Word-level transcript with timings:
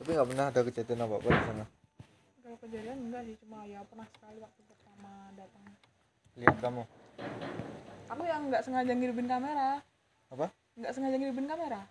tapi 0.00 0.16
nggak 0.16 0.28
pernah 0.32 0.46
ada 0.48 0.60
kejadian 0.64 1.04
apa 1.04 1.14
apa 1.20 1.28
di 1.28 1.42
sana. 1.44 1.64
Kalau 2.40 2.56
kejadian 2.64 2.98
enggak 3.04 3.22
sih 3.28 3.36
cuma 3.44 3.68
ya 3.68 3.84
pernah 3.84 4.08
sekali 4.08 4.40
waktu 4.40 4.60
pertama 4.64 5.12
datang. 5.36 5.64
Lihat 6.40 6.56
kamu. 6.56 6.82
Aku 8.08 8.22
yang 8.24 8.48
nggak 8.48 8.64
sengaja 8.64 8.96
ngidupin 8.96 9.28
kamera. 9.28 9.84
Apa? 10.32 10.48
Nggak 10.80 10.92
sengaja 10.96 11.16
ngidupin 11.20 11.44
kamera. 11.44 11.84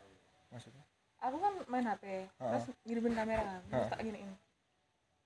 Maksudnya? 0.49 0.81
Aku 1.21 1.37
kan 1.37 1.53
main 1.69 1.85
HP 1.85 2.03
terus 2.33 2.65
ngidupin 2.81 3.13
kamera 3.13 3.45
kan 3.45 3.61
terus 3.69 3.89
tak 3.93 4.01
giniin. 4.01 4.31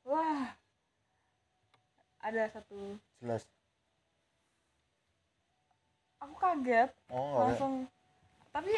Wah. 0.03 0.51
Ada 2.19 2.51
satu. 2.51 2.99
Jelas. 3.23 3.47
Aku 6.19 6.35
kaget. 6.35 6.91
Oh 7.07 7.47
langsung. 7.47 7.87
Tapi 8.51 8.75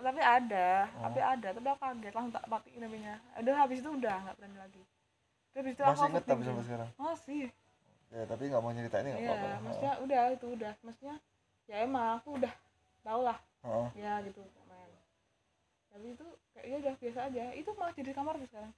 tapi 0.00 0.20
ada 0.20 0.68
Oh. 0.96 1.02
tapi 1.08 1.20
ada 1.20 1.48
tapi 1.52 1.66
aku 1.68 1.80
kaget 1.80 2.12
langsung 2.14 2.34
tak 2.34 2.44
matiin 2.48 2.82
HP-nya 2.84 3.14
udah 3.40 3.54
habis 3.56 3.78
itu 3.80 3.90
udah 3.90 4.16
nggak 4.26 4.36
berani 4.38 4.58
lagi. 4.58 4.82
Terus 5.50 5.58
habis 5.60 5.72
itu 5.74 5.82
masih 5.82 6.00
aku 6.00 6.10
inget 6.10 6.24
tapi 6.24 6.42
sampai 6.44 6.64
sekarang? 6.64 6.88
Masih. 6.96 7.44
Ya 8.10 8.22
tapi 8.26 8.42
nggak 8.50 8.62
mau 8.62 8.72
cerita 8.74 8.96
ini 9.02 9.08
nggak 9.14 9.22
iya 9.22 9.30
apa-apa. 9.34 9.58
maksudnya 9.64 9.94
udah 10.02 10.20
itu 10.34 10.46
udah. 10.58 10.72
Maksudnya 10.82 11.16
ya 11.70 11.76
emang 11.86 12.06
aku 12.18 12.28
udah 12.38 12.52
tau 13.06 13.20
lah. 13.22 13.38
Heeh. 13.60 13.88
ya 14.00 14.12
gitu 14.24 14.40
main 14.72 14.88
tapi 15.90 16.06
itu 16.16 16.26
kayaknya 16.54 16.76
udah 16.80 16.94
biasa 16.96 17.18
aja. 17.28 17.44
Itu 17.52 17.70
malah 17.76 17.92
jadi 17.92 18.10
kamar 18.14 18.34
tuh 18.38 18.48
sekarang. 18.48 18.72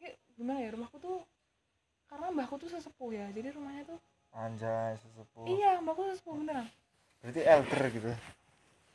Kayak 0.00 0.16
gimana 0.34 0.58
ya 0.64 0.68
rumahku 0.74 0.96
tuh 0.98 1.18
karena 2.08 2.26
mbahku 2.32 2.56
tuh 2.56 2.68
sesepuh 2.72 3.10
ya. 3.12 3.26
Jadi 3.36 3.48
rumahnya 3.52 3.84
tuh 3.84 4.00
anjay 4.32 4.96
sesepuh. 4.96 5.44
Iya 5.44 5.78
mbahku 5.84 6.02
sesepuh 6.08 6.34
beneran. 6.40 6.66
Berarti 7.20 7.40
elder 7.44 7.82
gitu 7.92 8.10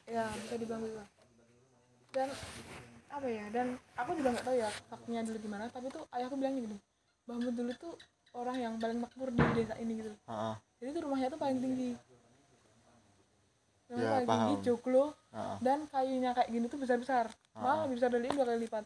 ya 0.06 0.30
bisa 0.38 0.56
dibilang 0.56 0.82
gitu 0.82 0.96
lah. 0.96 1.08
dan 2.12 2.30
apa 3.10 3.26
ya 3.26 3.50
dan 3.50 3.78
aku 3.94 4.16
juga 4.16 4.32
nggak 4.32 4.44
tahu 4.44 4.56
ya 4.56 4.68
faktornya 4.88 5.22
dulu 5.24 5.38
gimana 5.40 5.68
tapi 5.68 5.88
tuh 5.88 6.08
ayahku 6.10 6.34
bilang 6.34 6.56
gini 6.56 6.78
Mbah 7.24 7.36
Mun 7.38 7.54
dulu 7.54 7.72
tuh 7.74 7.98
orang 8.34 8.58
yang 8.58 8.78
paling 8.78 8.98
makmur 8.98 9.30
di 9.30 9.42
desa 9.54 9.76
ini 9.76 9.98
gitu 9.98 10.12
Heeh. 10.24 10.56
jadi 10.78 10.90
tuh 10.92 11.02
rumahnya 11.04 11.30
tuh 11.30 11.38
paling 11.38 11.60
tinggi 11.60 11.90
rumahnya 13.86 13.94
Ya, 13.94 14.12
paling 14.12 14.28
tinggi 14.28 14.54
paham. 14.56 14.66
joglo 14.66 15.04
Heeh. 15.30 15.56
dan 15.62 15.88
kayunya 15.88 16.30
kayak 16.32 16.50
gini 16.50 16.66
tuh 16.68 16.78
besar 16.78 16.98
besar 16.98 17.26
malah 17.54 17.72
Ah. 17.72 17.82
lebih 17.86 17.96
besar 17.98 18.10
dari 18.10 18.24
ini 18.24 18.34
dua 18.34 18.46
kali 18.46 18.60
lipat 18.62 18.84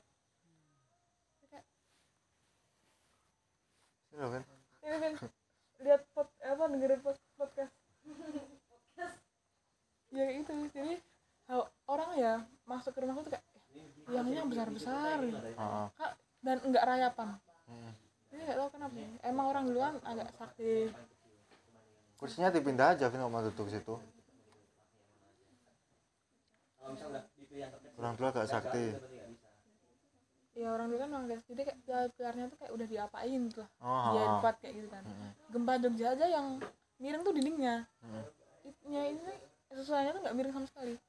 Ini 4.08 4.16
loh 4.18 4.30
kan 4.30 4.44
kan 4.98 5.14
lihat 5.78 6.02
pod, 6.10 6.26
apa 6.42 6.64
dengerin 6.68 7.00
pod, 7.00 7.16
podcast 7.36 7.74
ya 10.10 10.26
itu 10.34 10.52
jadi 10.70 10.94
ya 12.18 12.34
masuk 12.66 12.92
ke 12.92 13.00
rumahku 13.00 13.22
tuh 13.24 13.32
kayak 13.32 13.46
"Eh, 13.74 13.86
yangnya 14.10 14.42
besar 14.46 14.68
besar 14.70 15.18
Heeh. 15.22 15.88
Kak, 15.94 16.12
dan 16.42 16.58
enggak 16.66 16.84
rayapan 16.84 17.30
Hmm. 17.68 17.92
ini 18.32 18.42
nggak 18.44 18.58
tahu 18.58 18.70
kenapa 18.74 18.96
ya. 18.96 19.10
emang 19.24 19.46
orang 19.48 19.64
duluan 19.68 19.94
agak 20.02 20.30
sakti 20.34 20.88
kursinya 22.16 22.50
dipindah 22.50 22.96
aja 22.96 23.06
Vin 23.08 23.20
nggak 23.20 23.30
mau 23.30 23.44
duduk 23.44 23.68
situ 23.68 23.96
orang 27.98 28.16
tua 28.16 28.28
agak 28.32 28.48
sakti 28.48 28.86
ya 30.58 30.74
orang 30.74 30.90
dulu 30.90 30.98
kan 30.98 31.10
memang 31.12 31.26
agak 31.30 31.40
jadi 31.46 31.62
kayak 31.70 31.80
pilar 31.86 32.08
pilarnya 32.18 32.46
tuh 32.50 32.58
kayak 32.58 32.72
udah 32.74 32.88
diapain 32.90 33.40
gitu 33.46 33.60
lah 33.62 33.70
oh 33.78 34.10
dia 34.10 34.24
heeh. 34.26 34.38
kuat 34.42 34.56
kayak 34.58 34.74
gitu 34.74 34.88
kan 34.90 35.04
Mm-mm. 35.06 35.30
gempa 35.54 35.74
Jogja 35.78 36.08
aja 36.18 36.26
yang 36.26 36.48
miring 36.98 37.22
tuh 37.22 37.34
dindingnya 37.36 37.86
Mm. 38.02 38.24
Itnya 38.68 39.02
ini 39.08 39.34
sesuainya 39.70 40.12
tuh 40.12 40.22
nggak 40.26 40.36
miring 40.36 40.54
sama 40.56 40.68
sekali 40.68 40.94
Gitu. 40.96 41.07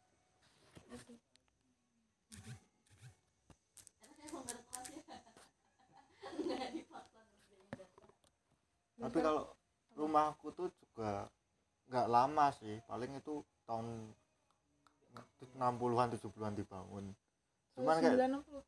Tapi 8.98 9.24
kalau 9.24 9.44
rumahku 9.96 10.52
tuh 10.52 10.68
juga 10.84 11.32
nggak 11.88 12.06
lama 12.12 12.46
sih. 12.60 12.76
Paling 12.84 13.16
itu 13.16 13.40
tahun 13.64 14.12
60-an 15.56 16.08
70-an 16.12 16.54
dibangun. 16.58 17.04
Cuman 17.74 17.94
kayak 17.98 18.12
sembilan 18.12 18.28
enam 18.28 18.42
puluh. 18.44 18.64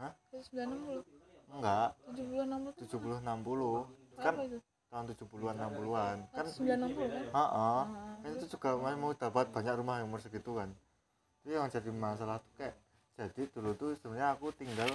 Hah? 0.00 0.12
sembilan 0.34 0.66
enam 0.66 0.80
puluh. 0.82 1.04
Enggak. 1.54 1.88
tujuh 2.10 2.24
puluh 2.98 3.18
enam 3.20 3.38
puluh 3.44 3.76
70 4.16 4.18
60 4.18 4.22
kan 4.24 4.34
tahun 4.90 5.04
70-an 5.10 5.56
60-an 5.58 6.16
kan 6.34 6.44
sembilan 6.50 6.76
enam 6.82 6.90
puluh 6.94 7.08
kan? 7.10 7.24
Heeh. 7.30 7.82
Ah, 7.84 8.14
kan 8.22 8.30
itu 8.34 8.46
juga 8.50 8.68
mau 8.78 9.12
dapat 9.14 9.46
banyak 9.54 9.74
rumah 9.78 9.94
yang 10.00 10.06
umur 10.10 10.22
segitu 10.22 10.54
kan 10.58 10.70
itu 11.44 11.52
yang 11.52 11.68
jadi 11.68 11.92
masalah 11.92 12.40
tuh 12.40 12.52
kayak 12.56 12.74
jadi 13.20 13.42
dulu 13.52 13.70
tuh 13.76 13.90
sebenarnya 14.00 14.32
aku 14.32 14.48
tinggal 14.56 14.88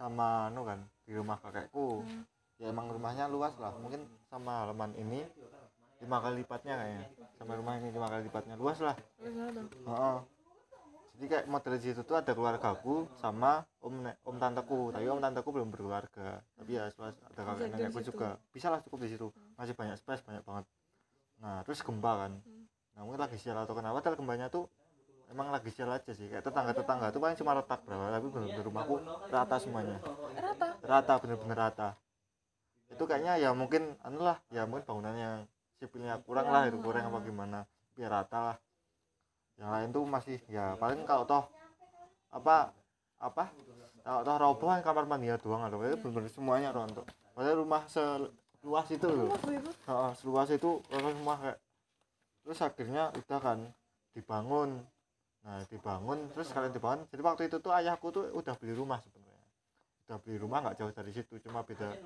sama 0.00 0.48
anu 0.48 0.64
kan 0.64 0.80
di 1.04 1.12
rumah 1.12 1.36
kakekku. 1.38 2.00
Hmm. 2.02 2.24
ya 2.56 2.70
emang 2.72 2.88
rumahnya 2.88 3.28
luas 3.28 3.52
lah. 3.60 3.76
Mungkin 3.76 4.08
sama 4.32 4.64
halaman 4.64 4.96
ini 4.96 5.20
lima 6.00 6.16
kali 6.24 6.42
lipatnya 6.42 6.74
kayaknya. 6.80 7.06
Sama 7.36 7.58
rumah 7.60 7.76
ini 7.76 7.92
lima 7.92 8.08
kali 8.08 8.24
lipatnya 8.26 8.56
luas 8.56 8.80
lah. 8.80 8.96
Tuh 9.20 9.30
Heeh. 9.92 10.16
jadi 11.20 11.26
kayak 11.28 11.44
model 11.52 11.72
di 11.76 11.84
situ 11.92 12.02
tuh 12.08 12.16
ada 12.16 12.32
keluargaku 12.32 13.04
sama 13.20 13.62
om 13.84 14.00
ne- 14.00 14.16
om 14.24 14.40
tanteku. 14.40 14.90
Tapi 14.90 15.06
om 15.12 15.20
tanteku 15.20 15.52
belum 15.52 15.68
berkeluarga. 15.70 16.40
Tapi 16.56 16.70
ya 16.72 16.88
setelah 16.88 17.12
ada 17.12 17.42
kakek 17.52 17.66
nenekku 17.68 18.00
juga. 18.00 18.40
Bisa 18.48 18.72
lah 18.72 18.80
cukup 18.80 19.04
di 19.04 19.12
situ. 19.12 19.28
Masih 19.60 19.76
banyak 19.76 20.00
space 20.00 20.24
banyak 20.24 20.42
banget. 20.42 20.64
Nah 21.44 21.60
terus 21.68 21.84
gempa 21.84 22.26
kan. 22.26 22.32
Hmm. 22.42 22.64
nah 22.92 23.08
mungkin 23.08 23.24
lagi 23.24 23.40
sial 23.40 23.56
atau 23.56 23.72
kenapa 23.72 24.04
padahal 24.04 24.20
gembanya 24.20 24.52
tuh 24.52 24.68
emang 25.32 25.48
lagi 25.48 25.72
sial 25.72 25.88
aja 25.88 26.12
sih 26.12 26.28
kayak 26.28 26.44
tetangga 26.44 26.76
tetangga 26.76 27.08
tuh 27.08 27.20
paling 27.24 27.36
cuma 27.40 27.56
retak 27.56 27.80
berapa 27.88 28.12
tapi 28.12 28.26
bener-bener 28.28 28.64
rumahku 28.68 28.94
rata 29.32 29.56
semuanya. 29.56 29.96
Rata? 30.36 30.68
Rata 30.84 31.14
bener-bener 31.24 31.56
rata. 31.56 31.88
Itu 32.92 33.08
kayaknya 33.08 33.40
ya 33.40 33.50
mungkin 33.56 33.96
anu 34.04 34.20
lah 34.20 34.36
ya 34.52 34.68
mungkin 34.68 34.84
bangunannya 34.84 35.48
sipilnya 35.80 36.20
kurang 36.22 36.52
lah 36.52 36.68
itu 36.68 36.76
kurang 36.84 37.08
apa 37.08 37.18
gimana. 37.24 37.58
Biar 37.96 38.12
rata 38.12 38.38
lah. 38.52 38.56
Yang 39.56 39.70
lain 39.72 39.88
tuh 39.96 40.04
masih 40.04 40.38
ya 40.52 40.76
paling 40.76 41.08
kalau 41.08 41.24
toh 41.24 41.44
apa 42.28 42.76
apa 43.16 43.48
kalau 44.04 44.20
toh 44.28 44.36
roboh 44.36 44.68
kan 44.68 44.84
kamar 44.84 45.08
mandi 45.08 45.32
doang 45.40 45.64
ada 45.64 45.76
itu 45.88 45.96
bener-bener 45.96 46.28
semuanya 46.28 46.68
rontok. 46.76 47.08
Padahal 47.32 47.64
rumah 47.64 47.88
seluas 47.88 48.86
itu 48.92 49.08
loh. 49.08 49.32
Seluas? 50.20 50.52
Itu 50.52 50.84
orang 50.92 51.16
semua 51.16 51.34
kayak. 51.40 51.58
Terus 52.42 52.58
akhirnya 52.60 53.08
udah 53.16 53.40
kan 53.40 53.58
dibangun 54.12 54.82
nah 55.42 55.58
dibangun 55.66 56.30
terus 56.30 56.54
kalian 56.54 56.70
dibangun. 56.70 57.02
Jadi 57.10 57.22
waktu 57.22 57.42
itu 57.50 57.56
tuh 57.58 57.74
ayahku 57.74 58.14
tuh 58.14 58.30
udah 58.30 58.54
beli 58.58 58.74
rumah 58.78 59.02
sebenarnya. 59.02 59.46
Udah 60.06 60.18
beli 60.22 60.36
rumah 60.38 60.58
nggak 60.62 60.76
jauh 60.78 60.92
dari 60.94 61.12
situ 61.14 61.34
cuma 61.42 61.66
beda 61.66 61.98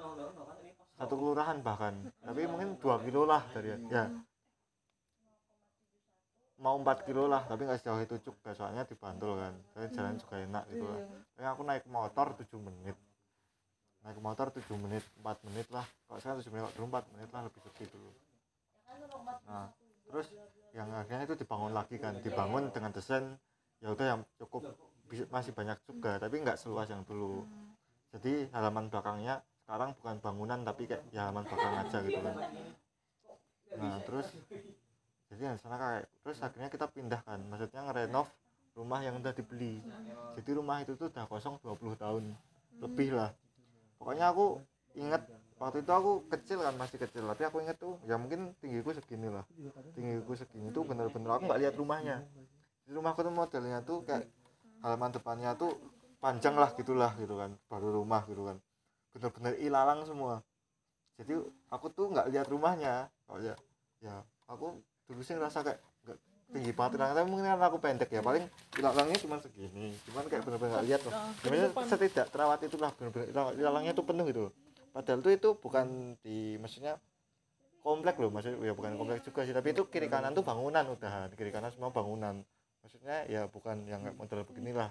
satu 0.96 1.14
kelurahan 1.20 1.60
bahkan. 1.60 1.94
Tapi 2.24 2.48
mungkin 2.48 2.80
dua 2.80 2.96
kilo 3.04 3.28
lah 3.28 3.44
dari 3.52 3.76
ya. 3.92 4.08
Mau 6.56 6.80
4 6.80 7.04
kilo 7.04 7.28
lah 7.28 7.44
tapi 7.44 7.68
nggak 7.68 7.84
sejauh 7.84 8.00
itu 8.00 8.16
juga 8.32 8.56
soalnya 8.56 8.88
dibantul 8.88 9.36
kan. 9.36 9.52
Tapi 9.76 9.92
jalan 9.92 10.16
juga 10.16 10.36
enak 10.40 10.64
gitu 10.72 10.88
lah. 10.88 11.00
Iya. 11.04 11.16
Tapi 11.36 11.46
aku 11.52 11.62
naik 11.68 11.84
motor 11.84 12.26
7 12.32 12.48
menit. 12.64 12.96
Naik 14.00 14.18
motor 14.24 14.48
7 14.48 14.64
menit 14.80 15.04
4 15.20 15.46
menit 15.52 15.68
lah. 15.68 15.84
Kalau 15.84 16.16
sekarang 16.16 16.40
7 16.40 16.48
menit 16.48 16.64
kalau 16.64 16.76
dulu 16.80 16.86
4 16.96 17.12
menit 17.12 17.28
lah 17.28 17.42
lebih 17.44 17.60
sepi 17.60 17.84
dulu. 17.92 18.10
Nah 19.44 19.68
terus 20.08 20.32
yang 20.76 20.92
akhirnya 20.92 21.24
itu 21.24 21.36
dibangun 21.40 21.72
lagi 21.72 21.96
kan 21.96 22.20
dibangun 22.20 22.68
dengan 22.68 22.92
desain 22.92 23.24
ya 23.80 23.96
udah 23.96 24.06
yang 24.12 24.20
cukup 24.36 24.76
masih 25.32 25.56
banyak 25.56 25.80
juga 25.88 26.20
tapi 26.20 26.44
nggak 26.44 26.60
seluas 26.60 26.92
yang 26.92 27.00
dulu. 27.08 27.48
Jadi 28.12 28.52
halaman 28.52 28.92
belakangnya 28.92 29.40
sekarang 29.64 29.96
bukan 29.96 30.16
bangunan 30.20 30.60
tapi 30.68 30.84
kayak 30.84 31.02
ya 31.10 31.26
halaman 31.26 31.48
belakang 31.48 31.74
aja 31.80 31.98
gitu 32.04 32.20
kan. 32.20 32.36
Nah 33.80 33.96
terus 34.04 34.28
jadi 35.32 35.42
yang 35.52 35.56
sana 35.56 35.80
kayak 35.80 36.04
terus 36.22 36.38
akhirnya 36.44 36.68
kita 36.68 36.86
pindah 36.92 37.20
kan 37.24 37.40
maksudnya 37.48 37.80
ngerenov 37.88 38.28
rumah 38.76 39.00
yang 39.00 39.16
udah 39.16 39.32
dibeli. 39.32 39.80
Jadi 40.36 40.50
rumah 40.52 40.84
itu 40.84 40.92
tuh 41.00 41.08
udah 41.08 41.24
kosong 41.24 41.56
20 41.64 41.96
tahun 41.96 42.24
lebih 42.84 43.16
lah. 43.16 43.32
Pokoknya 43.96 44.28
aku 44.28 44.60
inget 44.92 45.24
waktu 45.56 45.80
itu 45.80 45.92
aku 45.92 46.12
kecil 46.28 46.60
kan 46.60 46.74
masih 46.76 47.00
kecil. 47.00 47.24
Tapi 47.24 47.42
aku 47.44 47.56
inget 47.64 47.76
tuh 47.80 47.96
ya 48.04 48.20
mungkin 48.20 48.52
tinggiku 48.60 48.92
segini 48.92 49.32
lah. 49.32 49.44
Tinggiku 49.96 50.32
segini 50.36 50.68
tuh 50.70 50.84
bener-bener 50.84 51.30
aku 51.32 51.48
nggak 51.48 51.60
lihat 51.64 51.74
rumahnya. 51.76 52.16
Di 52.86 52.90
rumahku 52.92 53.24
tuh 53.24 53.32
modelnya 53.32 53.80
tuh 53.82 54.04
kayak 54.04 54.28
halaman 54.84 55.10
depannya 55.10 55.56
tuh 55.56 55.72
panjang 56.20 56.54
lah 56.56 56.70
gitulah 56.76 57.12
gitu 57.16 57.34
kan 57.36 57.56
baru 57.66 57.88
rumah 58.00 58.22
gitu 58.28 58.44
kan. 58.44 58.56
Bener-bener 59.16 59.56
ilalang 59.58 60.04
semua. 60.04 60.44
Jadi 61.16 61.40
aku 61.72 61.86
tuh 61.88 62.12
nggak 62.12 62.28
lihat 62.28 62.46
rumahnya. 62.52 63.08
Oh 63.32 63.40
ya 63.40 63.56
ya 64.04 64.20
aku 64.46 64.76
dulu 65.08 65.24
sih 65.24 65.32
ngerasa 65.34 65.64
kayak 65.64 65.80
nggak 66.04 66.18
tinggi 66.52 66.70
banget. 66.76 67.00
Ilalangnya 67.00 67.16
tapi 67.16 67.28
mungkin 67.32 67.46
karena 67.48 67.66
aku 67.66 67.78
pendek 67.80 68.10
ya 68.12 68.20
paling 68.20 68.44
ilalangnya 68.76 69.16
cuma 69.24 69.40
segini. 69.40 69.96
Cuman 70.04 70.28
kayak 70.28 70.44
bener-bener 70.44 70.72
nggak 70.76 70.86
lihat 70.86 71.00
loh. 71.08 71.12
Sebenarnya 71.40 71.68
depan. 71.72 71.84
setidak 71.88 72.26
terawat 72.28 72.60
itulah 72.60 72.90
bener-bener 73.00 73.26
ilang- 73.32 73.56
ilalangnya 73.56 73.92
tuh 73.96 74.04
penuh 74.04 74.28
gitu 74.28 74.52
padahal 74.96 75.20
tuh 75.20 75.32
itu 75.36 75.48
bukan 75.60 76.16
di 76.24 76.56
maksudnya 76.56 76.96
komplek 77.84 78.16
loh 78.16 78.32
maksudnya 78.32 78.56
ya 78.64 78.72
bukan 78.72 78.96
komplek 78.96 79.20
juga 79.20 79.44
sih 79.44 79.52
tapi 79.52 79.76
itu 79.76 79.84
kiri 79.92 80.08
kanan 80.08 80.32
tuh 80.32 80.40
bangunan 80.40 80.88
udahan 80.88 81.28
kiri 81.36 81.52
kanan 81.52 81.68
semua 81.68 81.92
bangunan. 81.92 82.40
Maksudnya 82.80 83.28
ya 83.28 83.44
bukan 83.50 83.84
yang 83.84 84.00
model 84.16 84.46
beginilah 84.48 84.88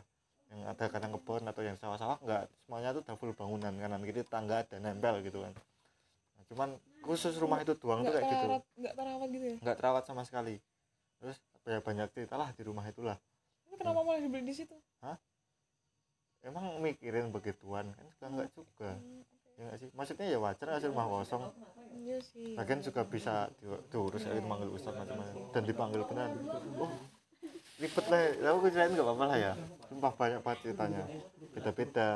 yang 0.54 0.70
ada 0.70 0.86
kadang 0.94 1.10
kebun 1.18 1.42
atau 1.50 1.66
yang 1.66 1.74
sawah-sawah 1.82 2.22
enggak. 2.22 2.46
Semuanya 2.62 2.94
tuh 2.94 3.02
udah 3.02 3.16
full 3.18 3.34
bangunan 3.34 3.74
kanan 3.74 4.02
kiri 4.06 4.22
tangga 4.30 4.62
ada 4.62 4.78
nempel 4.78 5.26
gitu 5.26 5.42
kan. 5.42 5.58
Nah, 6.38 6.44
cuman 6.54 6.70
khusus 7.02 7.34
rumah 7.42 7.58
itu 7.66 7.74
doang 7.74 8.06
tuh 8.06 8.14
kayak 8.14 8.30
gitu. 8.30 8.46
terawat 8.46 8.64
nggak 8.78 8.94
terawat 8.94 9.28
gitu 9.34 9.46
ya? 9.50 9.58
Nggak 9.66 9.78
terawat 9.82 10.04
sama 10.06 10.22
sekali. 10.22 10.62
Terus 11.18 11.38
ya 11.66 11.82
banyak 11.82 12.08
cerita 12.14 12.38
lah 12.38 12.54
di 12.54 12.62
rumah 12.62 12.86
itulah. 12.86 13.18
Tapi 13.66 13.76
kenapa 13.82 14.06
malah 14.06 14.22
dibeli 14.22 14.46
di 14.46 14.54
situ? 14.54 14.78
Emang 16.46 16.78
mikirin 16.78 17.34
begituan 17.34 17.90
kan 17.98 18.06
juga 18.06 18.26
enggak 18.30 18.50
juga. 18.54 18.92
Hmm. 19.02 19.35
Ya 19.56 19.70
sih? 19.80 19.90
Maksudnya 19.96 20.26
ya 20.28 20.38
wajar 20.40 20.68
sih 20.80 20.90
rumah 20.92 21.08
kosong. 21.08 21.44
Iya 21.96 22.18
sih. 22.22 22.54
Lagian 22.60 22.80
juga 22.84 23.02
bisa 23.08 23.48
di- 23.60 23.82
diurus 23.90 24.24
ya 24.28 24.36
dipanggil 24.36 24.70
ustad 24.72 24.94
macam-macam. 24.94 25.36
Dan 25.56 25.64
dipanggil 25.64 26.02
benar. 26.06 26.30
Oh 26.80 26.92
ribet 27.76 28.06
lah. 28.08 28.22
Aku 28.56 28.58
kirain 28.68 28.92
nggak 28.92 29.08
apa-apa 29.08 29.26
lah 29.32 29.38
ya. 29.40 29.54
Sumpah 29.88 30.12
banyak 30.16 30.40
banget 30.44 30.60
ceritanya. 30.64 31.04
Beda-beda. 31.56 32.10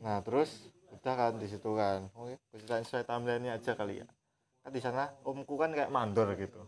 Nah 0.00 0.18
terus 0.24 0.50
udah 0.92 1.14
kan 1.14 1.32
di 1.36 1.46
situ 1.48 1.70
kan. 1.76 2.08
Oke 2.16 2.36
aku 2.36 2.56
ceritain 2.60 2.84
sesuai 2.84 3.04
timeline 3.04 3.52
aja 3.52 3.72
kali 3.76 4.00
ya. 4.00 4.06
Kan 4.64 4.72
di 4.72 4.80
sana 4.80 5.12
omku 5.24 5.54
kan 5.60 5.72
kayak 5.72 5.92
mandor 5.92 6.32
gitu 6.36 6.64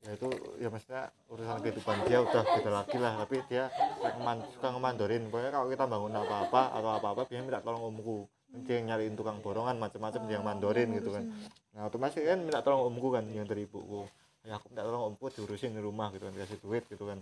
ya 0.00 0.16
itu 0.16 0.28
ya 0.56 0.68
maksudnya 0.72 1.12
urusan 1.28 1.60
kehidupan 1.60 1.96
dia 2.08 2.18
udah 2.24 2.40
beda 2.40 2.70
lagi 2.72 2.96
lah 2.96 3.20
tapi 3.20 3.36
dia 3.52 3.68
ngeman- 4.00 4.48
suka 4.56 4.68
ngemandorin. 4.72 5.28
Pokoknya 5.28 5.52
kalau 5.52 5.68
kita 5.68 5.84
bangun 5.84 6.12
apa-apa 6.16 6.62
atau 6.72 6.90
apa-apa 6.96 7.20
dia 7.28 7.44
minta 7.44 7.60
tolong 7.60 7.92
omku. 7.92 8.24
Dia 8.64 8.82
yang 8.82 8.90
nyariin 8.90 9.14
tukang 9.14 9.38
borongan 9.44 9.76
macam-macam 9.76 10.20
dia 10.26 10.34
yang 10.40 10.46
mandorin 10.46 10.88
gitu 10.96 11.12
kan. 11.14 11.24
nah 11.70 11.86
otomatis 11.86 12.18
kan 12.18 12.40
minta 12.42 12.64
tolong 12.64 12.88
omku 12.88 13.08
kan 13.12 13.24
yang 13.28 13.44
dari 13.44 13.68
ibuku. 13.68 14.08
Ya 14.42 14.56
aku 14.56 14.72
minta 14.72 14.88
tolong 14.88 15.12
omku 15.12 15.28
diurusin 15.28 15.76
di 15.76 15.82
rumah 15.84 16.08
gitu 16.16 16.24
kan 16.26 16.32
dikasih 16.32 16.58
duit 16.64 16.84
gitu 16.88 17.04
kan. 17.04 17.20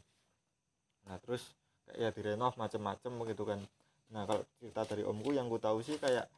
Nah 1.11 1.19
terus 1.19 1.43
kayak 1.85 1.99
ya 1.99 2.09
direnov 2.15 2.55
macam-macam 2.55 3.13
gitu 3.27 3.43
kan. 3.43 3.61
Nah 4.15 4.23
kalau 4.23 4.47
cerita 4.63 4.87
dari 4.87 5.03
omku 5.03 5.35
yang 5.35 5.51
ku 5.51 5.59
tahu 5.59 5.83
sih 5.83 5.99
kayak 5.99 6.31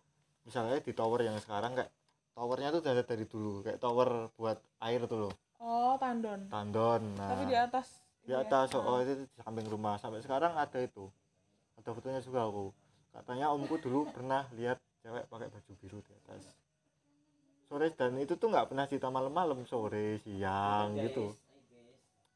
misalnya 0.48 0.80
di 0.80 0.92
tower 0.96 1.20
yang 1.20 1.36
sekarang 1.36 1.76
kayak 1.76 1.92
towernya 2.32 2.72
tuh 2.72 2.80
dari 2.80 3.04
dari 3.04 3.24
dulu 3.28 3.60
kayak 3.60 3.76
tower 3.76 4.32
buat 4.40 4.56
air 4.80 5.04
tuh 5.04 5.28
loh 5.28 5.34
oh 5.60 5.94
tandon. 6.00 6.40
Tandon 6.48 7.02
nah. 7.14 7.30
Tapi 7.36 7.44
di 7.46 7.56
atas 7.56 7.86
di 8.24 8.32
ya. 8.32 8.44
atas 8.44 8.72
oh 8.76 9.00
itu 9.00 9.24
di 9.24 9.26
samping 9.40 9.66
rumah. 9.68 9.96
Sampai 10.00 10.24
sekarang 10.24 10.56
ada 10.56 10.78
itu. 10.80 11.08
Ada 11.80 11.92
fotonya 11.92 12.20
juga 12.20 12.48
aku. 12.48 12.72
Katanya 13.10 13.52
omku 13.52 13.76
dulu 13.80 14.08
pernah 14.12 14.44
lihat 14.56 14.78
cewek 15.00 15.24
pakai 15.28 15.48
baju 15.48 15.72
biru 15.80 15.98
di 16.04 16.12
atas. 16.12 16.42
Sore 17.70 17.94
dan 17.94 18.18
itu 18.18 18.34
tuh 18.34 18.50
nggak 18.50 18.74
pernah 18.74 18.84
cerita 18.90 19.08
malam-malam 19.08 19.62
sore 19.64 20.18
siang 20.26 20.98
gitu. 20.98 21.30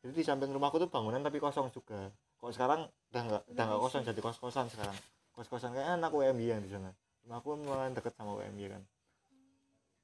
Jadi 0.04 0.12
di 0.14 0.22
samping 0.22 0.52
rumahku 0.52 0.78
tuh 0.78 0.90
bangunan 0.92 1.18
tapi 1.24 1.42
kosong 1.42 1.72
juga. 1.74 2.12
Kok 2.38 2.52
sekarang 2.54 2.86
udah 3.10 3.22
nggak 3.24 3.42
udah 3.50 3.64
nggak 3.66 3.80
kosong 3.82 4.02
jadi 4.06 4.20
kos-kosan 4.20 4.70
sekarang. 4.70 4.94
Kos-kosan 5.34 5.74
kayak 5.74 5.98
anak 5.98 6.14
UMY 6.14 6.54
yang 6.54 6.62
di 6.62 6.70
sana. 6.70 6.92
Rumahku 7.26 7.56
memang 7.56 7.92
deket 7.96 8.14
sama 8.14 8.38
UMY 8.38 8.70
kan. 8.70 8.82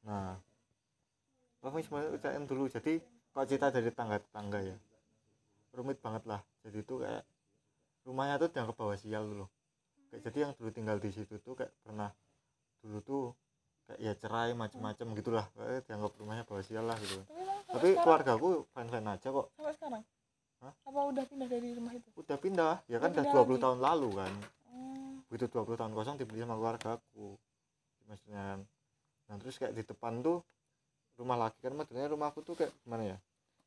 Nah 0.08 0.49
apa 1.60 1.76
sebenarnya 1.80 2.10
ucapan 2.16 2.44
dulu. 2.48 2.64
Jadi 2.68 2.92
kok 3.30 3.44
cerita 3.46 3.68
dari 3.68 3.90
tangga-tangga 3.92 4.58
ya? 4.64 4.76
Rumit 5.76 5.98
banget 6.00 6.24
lah. 6.26 6.40
Jadi 6.64 6.78
itu 6.82 6.94
kayak 6.98 7.22
rumahnya 8.04 8.40
tuh 8.40 8.48
dianggap 8.48 8.76
bawa 8.80 8.96
sial 8.96 9.28
dulu 9.28 9.46
kayak 10.10 10.22
jadi 10.26 10.38
yang 10.42 10.52
dulu 10.58 10.70
tinggal 10.74 10.96
di 10.98 11.10
situ 11.14 11.38
tuh 11.38 11.54
kayak 11.54 11.70
pernah 11.86 12.10
dulu 12.82 12.98
tuh 13.00 13.22
kayak 13.86 13.98
ya 14.02 14.12
cerai 14.18 14.50
macem-macem 14.58 15.06
gitulah. 15.14 15.46
Kayak 15.54 15.86
dianggap 15.86 16.12
rumahnya 16.18 16.44
bawa 16.46 16.60
sial 16.66 16.84
lah 16.86 16.98
gitu. 16.98 17.22
Tapi, 17.70 17.94
sekarang, 17.94 18.02
keluargaku 18.02 18.48
fine-fine 18.74 19.06
aja 19.06 19.28
kok. 19.30 19.46
Sampai 19.54 19.74
sekarang? 19.78 20.02
Hah? 20.60 20.74
apa 20.76 21.00
udah 21.08 21.24
pindah 21.24 21.48
dari 21.48 21.68
rumah 21.72 21.92
itu? 21.96 22.08
Udah 22.20 22.36
pindah. 22.36 22.74
Ya 22.84 23.00
kan 23.00 23.08
Oh, 23.08 23.16
udah 23.16 23.24
pindah 23.24 23.32
20 23.32 23.48
lagi. 23.48 23.62
tahun 23.64 23.78
lalu 23.80 24.08
kan. 24.12 24.32
Oh, 24.68 25.12
begitu 25.32 25.46
20 25.48 25.80
tahun 25.80 25.92
kosong 25.96 26.16
dibeli 26.20 26.38
sama 26.44 26.54
keluargaku. 26.60 27.28
Maksudnya 28.10 28.40
kan. 28.44 28.60
Nah 29.30 29.34
terus 29.40 29.56
kayak 29.56 29.72
di 29.78 29.82
depan 29.86 30.20
tuh 30.20 30.42
rumah 31.20 31.36
laki 31.36 31.60
kan 31.60 31.76
modelnya 31.76 32.08
rumahku 32.08 32.40
tuh 32.40 32.56
kayak 32.56 32.72
gimana 32.80 33.14
ya? 33.14 33.18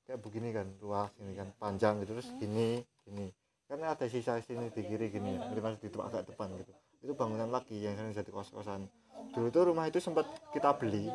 Kayak 0.10 0.20
begini 0.26 0.50
kan 0.50 0.68
luas 0.82 1.14
ini 1.22 1.38
kan 1.38 1.54
panjang 1.62 2.02
gitu 2.02 2.18
terus 2.18 2.30
gini 2.42 2.82
gini. 3.06 3.30
Karena 3.70 3.94
ada 3.94 4.06
sisa 4.10 4.42
sini 4.42 4.74
di 4.74 4.82
kiri 4.82 5.14
gini 5.14 5.38
ya 5.38 5.62
masih 5.62 5.80
di 5.86 5.90
tempat 5.94 6.10
agak 6.10 6.34
depan 6.34 6.50
gitu. 6.58 6.74
Itu 7.06 7.14
bangunan 7.14 7.54
lagi 7.54 7.78
yang 7.78 7.94
sering 7.94 8.18
jadi 8.18 8.32
kos 8.34 8.50
kosan 8.50 8.90
dulu 9.34 9.48
tuh 9.54 9.64
rumah 9.72 9.88
itu 9.88 10.04
sempat 10.04 10.28
kita 10.52 10.76
beli 10.76 11.08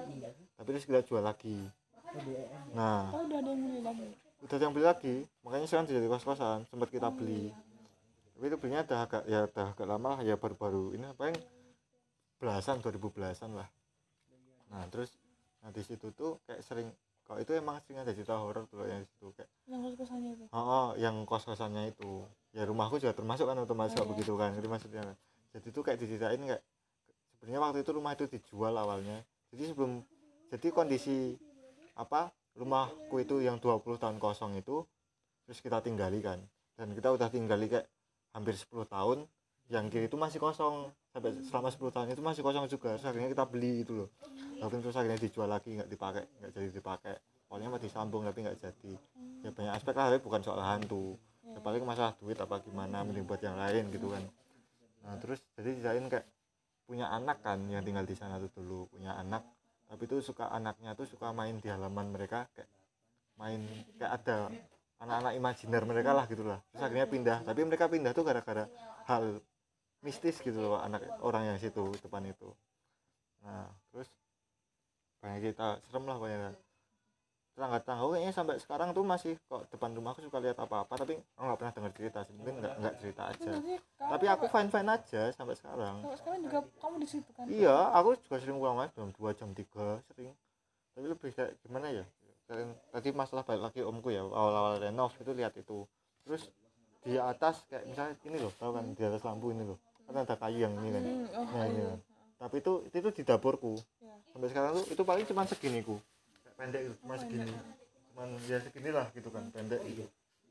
tapi 0.57 0.69
terus 0.75 0.87
kita 0.87 1.03
jual 1.05 1.21
lagi. 1.21 1.59
Nah 2.73 3.13
oh 3.13 3.27
udah 3.27 3.39
ada 3.43 3.51
yang 3.53 3.63
beli 3.63 3.81
lagi. 3.85 4.09
udah 4.43 4.55
ada 4.55 4.65
yang 4.65 4.75
beli 4.75 4.87
lagi. 4.87 5.15
Makanya 5.43 5.67
sekarang 5.67 5.87
jadi 5.91 6.09
kos 6.09 6.25
kosan 6.25 6.59
sempat 6.71 6.89
kita 6.89 7.11
beli. 7.11 7.51
Tapi 8.39 8.45
itu 8.47 8.57
belinya 8.57 8.83
udah 8.87 8.99
agak 9.03 9.23
ya 9.27 9.41
udah 9.51 9.67
agak 9.75 9.87
lama 9.87 10.09
lah 10.15 10.21
ya 10.23 10.35
baru-baru. 10.39 10.95
Ini 10.95 11.15
paling 11.19 11.37
belasan 12.39 12.79
2000 12.79 13.03
belasan 13.11 13.51
lah. 13.55 13.69
Nah 14.71 14.87
terus 14.89 15.11
nah 15.69 15.77
di 15.77 15.85
situ 15.85 16.09
tuh 16.17 16.41
kayak 16.49 16.65
sering 16.65 16.89
kalau 17.29 17.45
itu 17.45 17.53
emang 17.53 17.77
sering 17.85 18.01
ada 18.01 18.17
cerita 18.17 18.41
horor 18.41 18.65
tuh 18.73 18.89
yang 18.89 19.05
di 19.05 19.09
situ 19.13 19.29
kayak 19.37 19.53
yang 19.69 19.85
kos 19.85 20.01
kosannya 20.01 20.31
itu? 20.33 20.45
Oh, 20.49 20.65
oh, 20.65 20.89
yang 20.97 21.17
kos 21.29 21.45
kosannya 21.45 21.93
itu. 21.93 22.25
Ya 22.57 22.65
rumahku 22.65 22.97
juga 22.97 23.13
termasuk 23.13 23.45
kan 23.45 23.61
otomatis 23.61 23.93
Oh, 24.01 24.09
iya. 24.09 24.11
begitu 24.17 24.33
kan 24.41 24.57
jadi 24.57 24.65
maksudnya 24.65 25.05
jadi 25.53 25.69
tuh 25.69 25.83
kayak 25.85 26.01
diceritain 26.01 26.41
kayak 26.41 26.65
sebenarnya 27.37 27.61
waktu 27.61 27.79
itu 27.85 27.91
rumah 27.93 28.17
itu 28.17 28.25
dijual 28.33 28.73
awalnya. 28.81 29.21
Jadi 29.53 29.63
sebelum 29.69 30.01
jadi 30.49 30.67
kondisi 30.73 31.37
apa 32.01 32.33
rumahku 32.57 33.21
itu 33.21 33.45
yang 33.45 33.61
20 33.61 34.01
tahun 34.01 34.17
kosong 34.17 34.57
itu 34.57 34.89
terus 35.45 35.61
kita 35.61 35.85
tinggali 35.85 36.25
kan. 36.25 36.41
Dan 36.81 36.97
kita 36.97 37.13
udah 37.13 37.29
tinggali 37.29 37.69
kayak 37.69 37.85
hampir 38.33 38.57
10 38.57 38.89
tahun 38.89 39.29
yang 39.69 39.93
kiri 39.93 40.09
itu 40.09 40.17
masih 40.17 40.41
kosong 40.41 40.89
sampai 41.19 41.35
selama 41.43 41.69
10 41.75 41.91
tahun 41.91 42.07
itu 42.15 42.23
masih 42.23 42.43
kosong 42.47 42.65
juga 42.71 42.95
terus 42.95 43.07
akhirnya 43.11 43.29
kita 43.35 43.45
beli 43.51 43.83
itu 43.83 43.93
loh. 43.99 44.09
Tapi 44.63 44.73
terus 44.79 44.95
akhirnya 44.95 45.19
dijual 45.19 45.51
lagi 45.51 45.75
nggak 45.75 45.91
dipakai 45.91 46.23
nggak 46.39 46.51
jadi 46.55 46.69
dipakai. 46.71 47.15
Awalnya 47.51 47.69
mah 47.75 47.81
disambung 47.83 48.23
tapi 48.23 48.39
nggak 48.47 48.59
jadi. 48.63 48.93
Ya 49.43 49.51
banyak 49.51 49.73
aspek 49.75 49.95
lah 49.99 50.15
tapi 50.15 50.23
bukan 50.23 50.41
soal 50.47 50.63
hantu. 50.63 51.19
Ya 51.43 51.59
paling 51.59 51.83
masalah 51.83 52.15
duit 52.23 52.39
apa 52.39 52.63
gimana 52.63 53.03
mending 53.03 53.27
buat 53.27 53.43
yang 53.43 53.59
lain 53.59 53.91
gitu 53.91 54.15
kan. 54.15 54.23
Nah 55.03 55.19
terus 55.19 55.43
jadi 55.59 55.75
dijain 55.75 56.07
kayak 56.07 56.27
punya 56.87 57.11
anak 57.11 57.43
kan 57.43 57.59
yang 57.67 57.83
tinggal 57.83 58.07
di 58.07 58.15
sana 58.15 58.39
tuh 58.39 58.55
dulu 58.55 58.87
punya 58.87 59.19
anak. 59.19 59.43
Tapi 59.91 60.07
itu 60.07 60.23
suka 60.23 60.55
anaknya 60.55 60.95
tuh 60.95 61.11
suka 61.11 61.35
main 61.35 61.59
di 61.59 61.67
halaman 61.67 62.15
mereka 62.15 62.47
kayak 62.55 62.71
main 63.43 63.67
kayak 63.99 64.23
ada 64.23 64.55
anak-anak 64.99 65.33
imajiner 65.35 65.83
mereka 65.83 66.11
lah 66.15 66.31
gitulah 66.31 66.63
terus 66.71 66.83
akhirnya 66.87 67.11
pindah. 67.11 67.43
Tapi 67.43 67.61
mereka 67.67 67.91
pindah 67.91 68.15
tuh 68.15 68.23
gara-gara 68.23 68.71
hal 69.11 69.43
mistis 70.03 70.39
gitu 70.39 70.59
loh 70.63 70.79
anak 70.79 71.03
orang 71.21 71.55
yang 71.55 71.59
situ 71.59 71.91
depan 72.03 72.23
itu. 72.27 72.49
Nah 73.43 73.67
terus 73.91 74.09
banyak 75.19 75.51
kita 75.51 75.83
serem 75.91 76.07
lah 76.07 76.19
banyak 76.19 76.55
tetangga-tetangga 77.59 78.05
kayaknya 78.15 78.31
sampai 78.31 78.55
sekarang 78.63 78.95
tuh 78.95 79.03
masih 79.03 79.35
kok 79.51 79.67
depan 79.75 79.91
rumahku 79.91 80.23
suka 80.23 80.39
lihat 80.39 80.63
apa-apa 80.63 80.95
tapi 80.95 81.19
aku 81.19 81.43
nggak 81.43 81.59
pernah 81.59 81.73
dengar 81.75 81.93
cerita 81.99 82.19
sih 82.23 82.35
mungkin 82.39 82.63
nggak 82.63 82.75
nggak 82.79 82.95
cerita 83.03 83.23
aja. 83.35 83.51
Tapi 83.99 84.27
aku 84.31 84.45
fine 84.47 84.71
fine 84.71 84.89
aja 84.95 85.23
sampai 85.35 85.59
sekarang. 85.59 86.07
Sampai 86.07 86.19
sekarang 86.23 86.41
juga 86.47 86.59
kamu 86.79 86.97
di 87.03 87.09
situ 87.11 87.31
kan? 87.35 87.45
Iya 87.51 87.77
aku 87.99 88.15
juga 88.23 88.37
sering 88.39 88.63
pulang 88.63 88.79
mas 88.79 88.95
jam 88.95 89.11
2 89.11 89.35
jam 89.35 89.51
3 89.51 90.07
sering. 90.07 90.31
Tapi 90.95 91.07
lebih 91.11 91.31
kayak 91.35 91.53
gimana 91.67 91.87
ya 91.91 92.07
tadi 92.95 93.11
masalah 93.11 93.43
balik 93.43 93.75
lagi 93.75 93.83
omku 93.83 94.15
ya 94.15 94.23
awal-awal 94.23 94.79
renov 94.79 95.11
itu 95.19 95.35
lihat 95.35 95.59
itu. 95.59 95.83
Terus 96.23 96.47
di 97.03 97.19
atas 97.19 97.67
kayak 97.67 97.91
misalnya 97.91 98.15
ini 98.23 98.39
loh 98.39 98.55
tahu 98.55 98.71
kan 98.71 98.87
di 98.95 99.03
atas 99.03 99.27
lampu 99.27 99.51
ini 99.51 99.67
loh 99.67 99.79
kan 100.09 100.15
ada 100.19 100.35
kayu 100.35 100.59
yang 100.59 100.73
ini 100.75 100.89
kan 100.91 101.03
Hmm, 101.03 101.27
oh, 101.31 101.47
nah 101.47 101.65
ini 101.65 101.83
kan 101.85 101.99
tapi 102.39 102.57
itu 102.59 102.73
itu, 102.87 103.09
di 103.13 103.23
dapurku. 103.23 103.75
Ya. 103.99 104.15
sampai 104.31 104.49
sekarang 104.49 104.71
tuh 104.73 104.85
itu 104.89 105.03
paling 105.03 105.27
cuma 105.27 105.43
segini 105.43 105.83
ku. 105.83 105.99
Pendek 106.55 106.81
gitu 106.83 106.95
cuma 107.03 107.15
Oh, 107.15 107.19
segini. 107.19 107.45
Pendek. 107.45 107.65
cuman 108.09 108.29
ya 108.47 108.59
segini 108.59 108.91
lah 108.91 109.07
gitu 109.11 109.29
kan 109.29 109.45
pendek 109.49 109.81
gitu. 109.85 110.05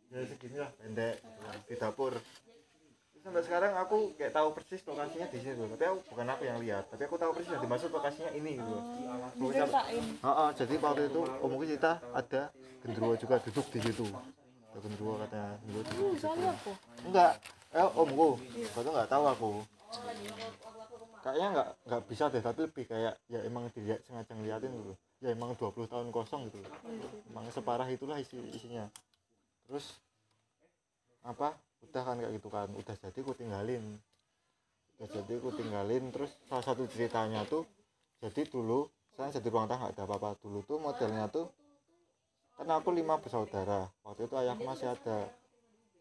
Ya 0.08 0.20
segini 0.24 0.58
lah 0.58 0.70
pendek 0.74 1.16
gitu 1.18 1.40
kan, 1.42 1.56
di 1.64 1.76
dapur. 1.76 2.14
Terus 2.14 3.24
sampai 3.24 3.42
sekarang 3.42 3.72
aku 3.74 3.98
kayak 4.14 4.32
tahu 4.32 4.48
persis 4.52 4.84
lokasinya 4.84 5.28
di 5.28 5.40
situ. 5.40 5.64
Tapi 5.66 5.84
aku 5.86 6.00
bukan 6.08 6.28
aku 6.28 6.44
yang 6.44 6.60
lihat. 6.60 6.84
Tapi 6.88 7.02
aku 7.04 7.16
tahu 7.16 7.32
persis 7.34 7.52
yang 7.52 7.64
dimaksud 7.64 7.90
lokasinya 7.90 8.32
ini 8.32 8.52
gitu. 8.56 8.76
Oh, 8.76 9.48
diceritain 9.48 10.04
Heeh, 10.22 10.50
jadi 10.54 10.74
waktu 10.78 11.02
itu 11.08 11.20
omku 11.40 11.64
cerita 11.66 11.92
ada 12.12 12.42
genderuwo 12.80 13.16
juga 13.16 13.36
duduk 13.42 13.66
di 13.68 13.80
situ. 13.82 14.06
Ada 14.68 14.80
genderuwo 14.82 15.14
katanya 15.18 15.52
duduk 15.64 15.84
Hmm, 15.88 16.12
di 16.12 16.20
situ 16.20 16.42
aku 16.46 16.72
enggak 17.04 17.32
eh 17.76 17.88
omku 18.00 18.40
tuh 18.72 18.92
nggak 18.92 19.10
tahu 19.12 19.24
aku. 19.28 19.52
Kayaknya 21.24 21.48
nggak 21.52 21.70
nggak 21.88 22.02
bisa 22.08 22.24
deh 22.32 22.44
tapi 22.44 22.60
lebih 22.68 22.86
kayak 22.88 23.14
ya 23.28 23.40
emang 23.44 23.68
dilihat 23.76 24.00
sengaja 24.08 24.32
ngeliatin 24.32 24.72
gitu. 24.72 24.94
Ya 25.20 25.34
emang 25.34 25.58
20 25.58 25.90
tahun 25.90 26.14
kosong 26.14 26.48
gitu 26.54 26.62
emang 27.34 27.50
separah 27.52 27.88
itulah 27.90 28.18
isi 28.22 28.38
isinya. 28.54 28.88
Terus 29.68 29.98
apa 31.28 31.58
udah 31.84 32.04
kan 32.08 32.16
kayak 32.18 32.34
gitu 32.40 32.48
kan. 32.48 32.68
Udah 32.72 32.96
jadi 32.96 33.20
ku 33.20 33.34
tinggalin. 33.36 33.84
Udah 34.98 35.08
jadi 35.12 35.34
ku 35.38 35.50
tinggalin. 35.52 36.10
Terus 36.16 36.32
salah 36.48 36.66
satu 36.66 36.88
ceritanya 36.88 37.44
tuh 37.46 37.68
jadi 38.24 38.48
dulu 38.48 38.88
saya 39.18 39.34
jadi 39.34 39.50
ruang 39.50 39.68
tengah 39.68 39.90
nggak 39.90 39.94
ada 39.98 40.04
apa-apa. 40.08 40.30
Dulu 40.40 40.64
tuh 40.64 40.78
modelnya 40.80 41.28
tuh 41.28 41.50
kan 42.58 42.70
aku 42.74 42.90
lima 42.96 43.22
bersaudara. 43.22 43.86
Waktu 44.02 44.26
itu 44.26 44.36
ayahku 44.40 44.64
masih 44.66 44.90
ada 44.90 45.30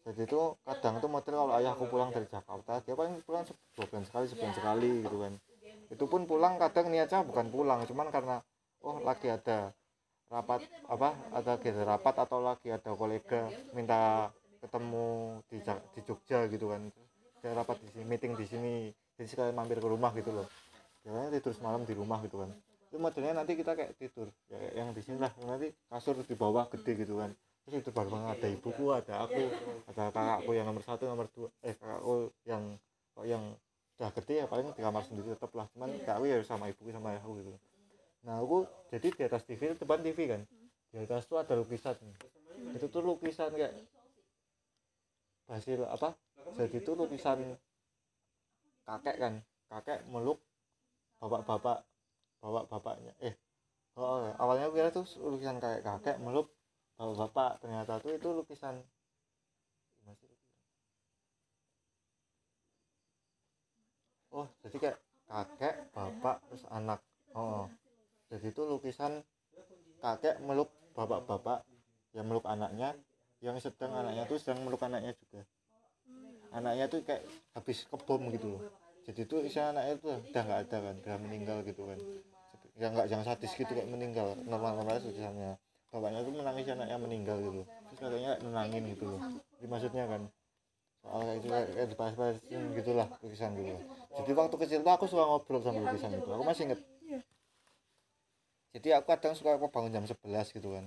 jadi 0.07 0.23
itu 0.29 0.41
kadang 0.67 0.95
tuh 1.03 1.11
model 1.11 1.35
kalau 1.43 1.55
ayahku 1.59 1.85
pulang 1.93 2.11
dari 2.15 2.27
Jakarta 2.31 2.73
dia 2.85 2.95
paling 2.95 3.15
pulang 3.27 3.43
se- 3.49 3.59
dua 3.75 3.87
bulan 3.91 4.05
sekali 4.09 4.25
sebulan 4.31 4.55
sekali 4.59 4.91
gitu 5.05 5.17
kan. 5.25 5.33
Itu 5.95 6.05
pun 6.13 6.23
pulang 6.31 6.55
kadang 6.63 6.87
niatnya 6.93 7.21
bukan 7.27 7.47
pulang 7.55 7.81
cuman 7.91 8.09
karena 8.15 8.37
oh 8.87 8.97
lagi 9.09 9.27
ada 9.37 9.59
rapat 10.35 10.63
apa 10.95 11.11
ada 11.39 11.53
ada 11.59 11.83
rapat 11.93 12.15
atau 12.25 12.39
lagi 12.49 12.69
ada 12.71 12.91
kolega 12.95 13.51
minta 13.77 14.31
ketemu 14.63 15.07
di 15.51 15.59
di 15.95 16.01
Jogja 16.07 16.39
gitu 16.55 16.67
kan. 16.73 16.83
Dia 17.43 17.51
rapat 17.59 17.77
di 17.83 17.89
sini 17.95 18.05
meeting 18.07 18.33
di 18.39 18.47
sini 18.47 18.75
jadi 19.19 19.29
sekalian 19.31 19.57
mampir 19.59 19.79
ke 19.83 19.89
rumah 19.91 20.13
gitu 20.15 20.31
loh. 20.31 20.47
Biasanya 21.03 21.31
tidur 21.39 21.53
semalam 21.55 21.83
di 21.89 21.95
rumah 21.95 22.19
gitu 22.27 22.37
kan. 22.43 22.51
Itu 22.91 22.97
modelnya 23.03 23.35
nanti 23.43 23.53
kita 23.59 23.73
kayak 23.79 23.93
tidur 23.99 24.29
ya, 24.53 24.59
yang 24.83 24.91
di 24.97 25.03
sini 25.03 25.19
lah. 25.23 25.33
Nanti 25.47 25.71
kasur 25.91 26.17
di 26.23 26.35
bawah 26.39 26.67
gede 26.71 26.93
gitu 27.03 27.19
kan 27.23 27.31
terus 27.67 27.83
itu 27.83 27.91
bareng 27.91 28.31
ada 28.31 28.47
ibuku 28.47 28.95
ada 28.95 29.27
aku 29.27 29.43
ada 29.91 30.15
kakakku 30.15 30.55
yang 30.55 30.71
nomor 30.71 30.87
satu 30.87 31.11
nomor 31.11 31.27
dua 31.35 31.51
eh 31.67 31.75
kakakku 31.75 32.31
yang 32.47 32.63
kok 33.19 33.27
yang 33.27 33.43
udah 33.97 34.13
gede 34.13 34.45
ya 34.45 34.47
paling 34.47 34.69
di 34.77 34.81
kamar 34.85 35.03
sendiri 35.09 35.33
tetap 35.33 35.57
lah. 35.57 35.65
Cuman 35.73 35.89
kakakku 36.05 36.29
ya 36.29 36.37
sama 36.45 36.69
ibuku 36.69 36.93
sama 36.93 37.17
ayahku 37.17 37.33
gitu. 37.41 37.51
Nah 38.29 38.45
aku 38.45 38.69
jadi 38.93 39.09
di 39.09 39.23
atas 39.25 39.43
TV 39.49 39.73
depan 39.73 40.05
TV 40.05 40.19
kan? 40.29 40.41
Di 40.93 41.01
atas 41.01 41.25
tuh 41.25 41.41
ada 41.41 41.57
lukisan. 41.57 41.97
Itu 42.77 42.93
tuh 42.93 43.01
lukisan 43.01 43.57
kayak 43.57 43.73
hasil 45.49 45.89
apa? 45.89 46.13
Jadi 46.61 46.77
itu 46.77 46.93
lukisan 46.93 47.57
kakek 48.85 49.17
kan? 49.17 49.35
Kakek 49.73 50.05
meluk 50.13 50.39
bapak-bapak 51.19 51.89
bapak-bapaknya. 52.45 53.17
Eh 53.25 53.33
oh, 53.97 54.29
awalnya 54.37 54.69
aku 54.69 54.77
kira 54.77 54.93
tuh 54.93 55.09
lukisan 55.25 55.57
kayak 55.57 55.81
kakek 55.81 56.21
meluk 56.21 56.53
bapak-bapak 56.97 57.51
ternyata 57.63 57.93
tuh 58.03 58.13
itu 58.19 58.29
lukisan 58.39 58.75
oh 64.37 64.47
jadi 64.63 64.77
kayak 64.83 64.99
kakek 65.27 65.75
bapak 65.97 66.37
terus 66.47 66.65
anak. 66.71 67.01
Oh 67.35 67.67
jadi 68.31 68.47
itu 68.53 68.63
lukisan 68.67 69.13
kakek 70.03 70.37
meluk 70.47 70.71
bapak-bapak 70.97 71.65
yang 72.17 72.27
meluk 72.29 72.47
anaknya 72.47 72.95
yang 73.45 73.57
sedang 73.61 73.93
anaknya 73.93 74.25
tuh 74.31 74.39
sedang 74.41 74.65
meluk 74.65 74.83
anaknya 74.85 75.13
juga. 75.21 75.43
Anaknya 76.55 76.85
tuh 76.89 77.01
kayak 77.05 77.23
habis 77.53 77.85
kebom 77.91 78.23
gitu 78.33 78.57
loh. 78.57 78.63
Jadi 79.07 79.21
tuh 79.31 79.41
isi 79.45 79.59
anaknya 79.61 79.95
tuh 80.01 80.17
udah 80.17 80.43
nggak 80.47 80.61
ada 80.67 80.77
kan 80.85 80.95
udah 81.03 81.17
meninggal 81.21 81.59
gitu 81.69 81.83
kan. 81.85 81.99
Ya 82.81 82.87
nggak 82.93 83.07
jangan 83.11 83.27
sadis 83.35 83.53
gitu 83.57 83.71
kayak 83.73 83.89
meninggal. 83.89 84.37
Normal 84.49 84.81
normal 84.81 85.01
tulisannya 85.03 85.57
bapaknya 85.91 86.21
tuh 86.27 86.33
menangis 86.35 86.67
anaknya 86.69 86.99
meninggal 86.99 87.37
gitu. 87.41 87.63
Terus 87.65 87.99
katanya 88.03 88.33
nenangin 88.43 88.83
gitu 88.93 89.05
loh. 89.07 89.21
Jadi 89.57 89.67
maksudnya 89.71 90.05
kan 90.11 90.23
soal 91.07 91.21
kayak 91.23 91.39
itu 91.39 91.47
kayak, 91.47 91.89
dibahas-bahasin 91.95 92.63
gitulah 92.75 93.09
lukisan 93.23 93.51
gitu 93.55 93.71
loh. 93.79 93.83
jadi 94.17 94.31
waktu 94.33 94.57
kecil 94.59 94.79
tuh 94.83 94.93
aku 94.93 95.05
suka 95.07 95.23
ngobrol 95.23 95.63
sama 95.63 95.79
lukisan 95.87 96.11
itu. 96.19 96.31
Aku 96.35 96.43
masih 96.43 96.63
inget 96.67 96.81
jadi 98.77 99.01
aku 99.01 99.09
kadang 99.09 99.33
suka 99.33 99.57
aku 99.57 99.73
bangun 99.73 99.89
jam 99.89 100.05
11 100.05 100.53
gitu 100.53 100.69
kan. 100.69 100.85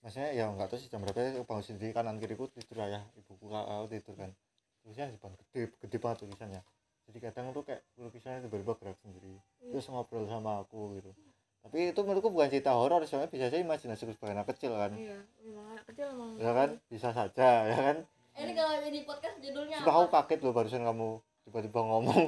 Maksudnya 0.00 0.32
ya 0.32 0.48
nggak 0.48 0.72
tahu 0.72 0.80
sih 0.80 0.88
jam 0.88 1.04
berapa 1.04 1.36
aku 1.36 1.44
bangun 1.44 1.64
sendiri 1.66 1.92
kanan 1.92 2.16
kiriku 2.16 2.48
tidur 2.48 2.88
ayah 2.88 3.04
ibuku 3.18 3.52
kakakku 3.52 3.86
tidur 3.92 4.14
kan. 4.16 4.30
Tulisannya 4.80 5.12
di 5.12 5.16
depan 5.20 5.32
gede 5.36 5.60
gede 5.76 5.96
banget 6.00 6.18
tulisannya 6.24 6.62
jadi 7.02 7.18
kadang 7.28 7.50
tuh 7.50 7.66
kayak 7.66 7.82
lukisannya 7.98 8.46
tiba-tiba 8.46 8.72
gerak 8.78 8.96
sendiri. 9.02 9.34
Terus 9.60 9.84
ngobrol 9.90 10.24
sama 10.30 10.62
aku 10.62 10.96
gitu 11.02 11.12
tapi 11.62 11.94
itu 11.94 12.00
menurutku 12.02 12.34
bukan 12.34 12.50
cerita 12.50 12.74
horor 12.74 13.06
soalnya 13.06 13.30
bisa 13.30 13.46
saja 13.46 13.62
imajinasi 13.62 14.02
sebagai 14.10 14.34
anak 14.34 14.50
kecil 14.50 14.74
kan. 14.74 14.90
Iya 14.98 15.18
memang 15.46 15.66
anak 15.78 15.84
kecil 15.86 16.06
emang 16.10 16.30
ya 16.34 16.50
kan? 16.50 16.68
bisa 16.90 17.08
saja 17.14 17.48
ya 17.70 17.78
kan? 17.78 17.96
Eh, 18.34 18.40
ini 18.42 18.52
kalau 18.58 18.72
jadi 18.82 18.98
podcast 19.06 19.36
judulnya 19.38 19.76
Sumpah 19.78 19.94
aku 19.94 20.06
kaget 20.10 20.40
loh 20.42 20.52
barusan 20.52 20.82
kamu 20.82 21.08
tiba-tiba 21.46 21.80
ngomong. 21.86 22.22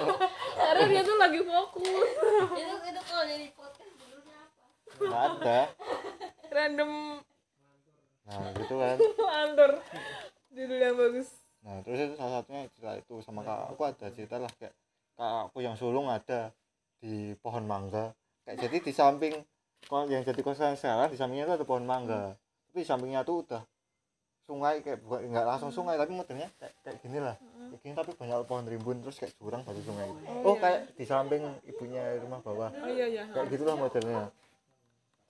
Karena 0.60 0.84
dia 0.88 1.02
tuh 1.04 1.16
lagi 1.20 1.40
fokus. 1.44 2.10
Itu 2.56 2.74
itu 2.88 3.00
kalau 3.04 3.24
jadi 3.28 3.46
podcast 3.52 3.92
judulnya 4.00 4.36
apa? 4.40 4.64
nggak 4.96 5.22
ada. 5.28 5.60
Random. 6.50 6.92
Nah 8.24 8.48
gitu 8.56 8.74
kan. 8.80 8.96
Antar 9.44 9.72
judul 10.56 10.78
yang 10.80 10.96
bagus. 10.96 11.28
Nah 11.60 11.84
terus 11.84 11.98
itu 12.00 12.14
salah 12.16 12.40
satunya 12.40 12.64
cerita 12.72 12.92
itu 12.96 13.14
sama 13.20 13.44
kakak 13.44 13.68
aku 13.76 13.82
ada 13.84 14.06
cerita 14.08 14.36
lah 14.40 14.52
kayak 14.56 14.74
kakakku 15.20 15.58
yang 15.60 15.76
sulung 15.76 16.08
ada 16.08 16.48
di 17.00 17.36
pohon 17.44 17.68
mangga 17.68 18.16
kayak 18.50 18.66
jadi 18.66 18.76
di 18.82 18.92
samping 18.92 19.34
kalau 19.86 20.10
yang 20.10 20.26
jadi 20.26 20.42
kosan 20.42 20.74
sekarang 20.74 21.06
di 21.06 21.14
sampingnya 21.14 21.46
itu 21.46 21.54
ada 21.54 21.66
pohon 21.66 21.86
mangga. 21.86 22.34
Tapi 22.66 22.82
di 22.82 22.88
sampingnya 22.90 23.22
tuh 23.22 23.46
udah 23.46 23.62
sungai 24.42 24.82
kayak 24.82 24.98
bukan 25.06 25.30
nggak 25.30 25.46
langsung 25.46 25.70
sungai 25.70 25.94
tapi 25.94 26.10
modelnya 26.10 26.50
kayak, 26.58 26.74
kayak 26.82 26.98
gini 26.98 27.18
lah. 27.22 27.38
Kayak 27.38 27.80
gini 27.86 27.94
tapi 27.94 28.10
banyak 28.18 28.42
pohon 28.50 28.66
rimbun 28.66 29.06
terus 29.06 29.22
kayak 29.22 29.38
jurang 29.38 29.62
baru 29.62 29.78
sungai 29.86 30.10
gitu. 30.10 30.26
oh 30.42 30.56
kayak 30.58 30.80
di 30.98 31.04
samping 31.06 31.46
ibunya 31.62 32.02
rumah 32.18 32.42
bawah. 32.42 32.74
Oh 32.74 32.90
iya 32.90 33.06
iya. 33.06 33.24
Kayak 33.30 33.46
gitulah 33.54 33.78
modelnya. 33.78 34.34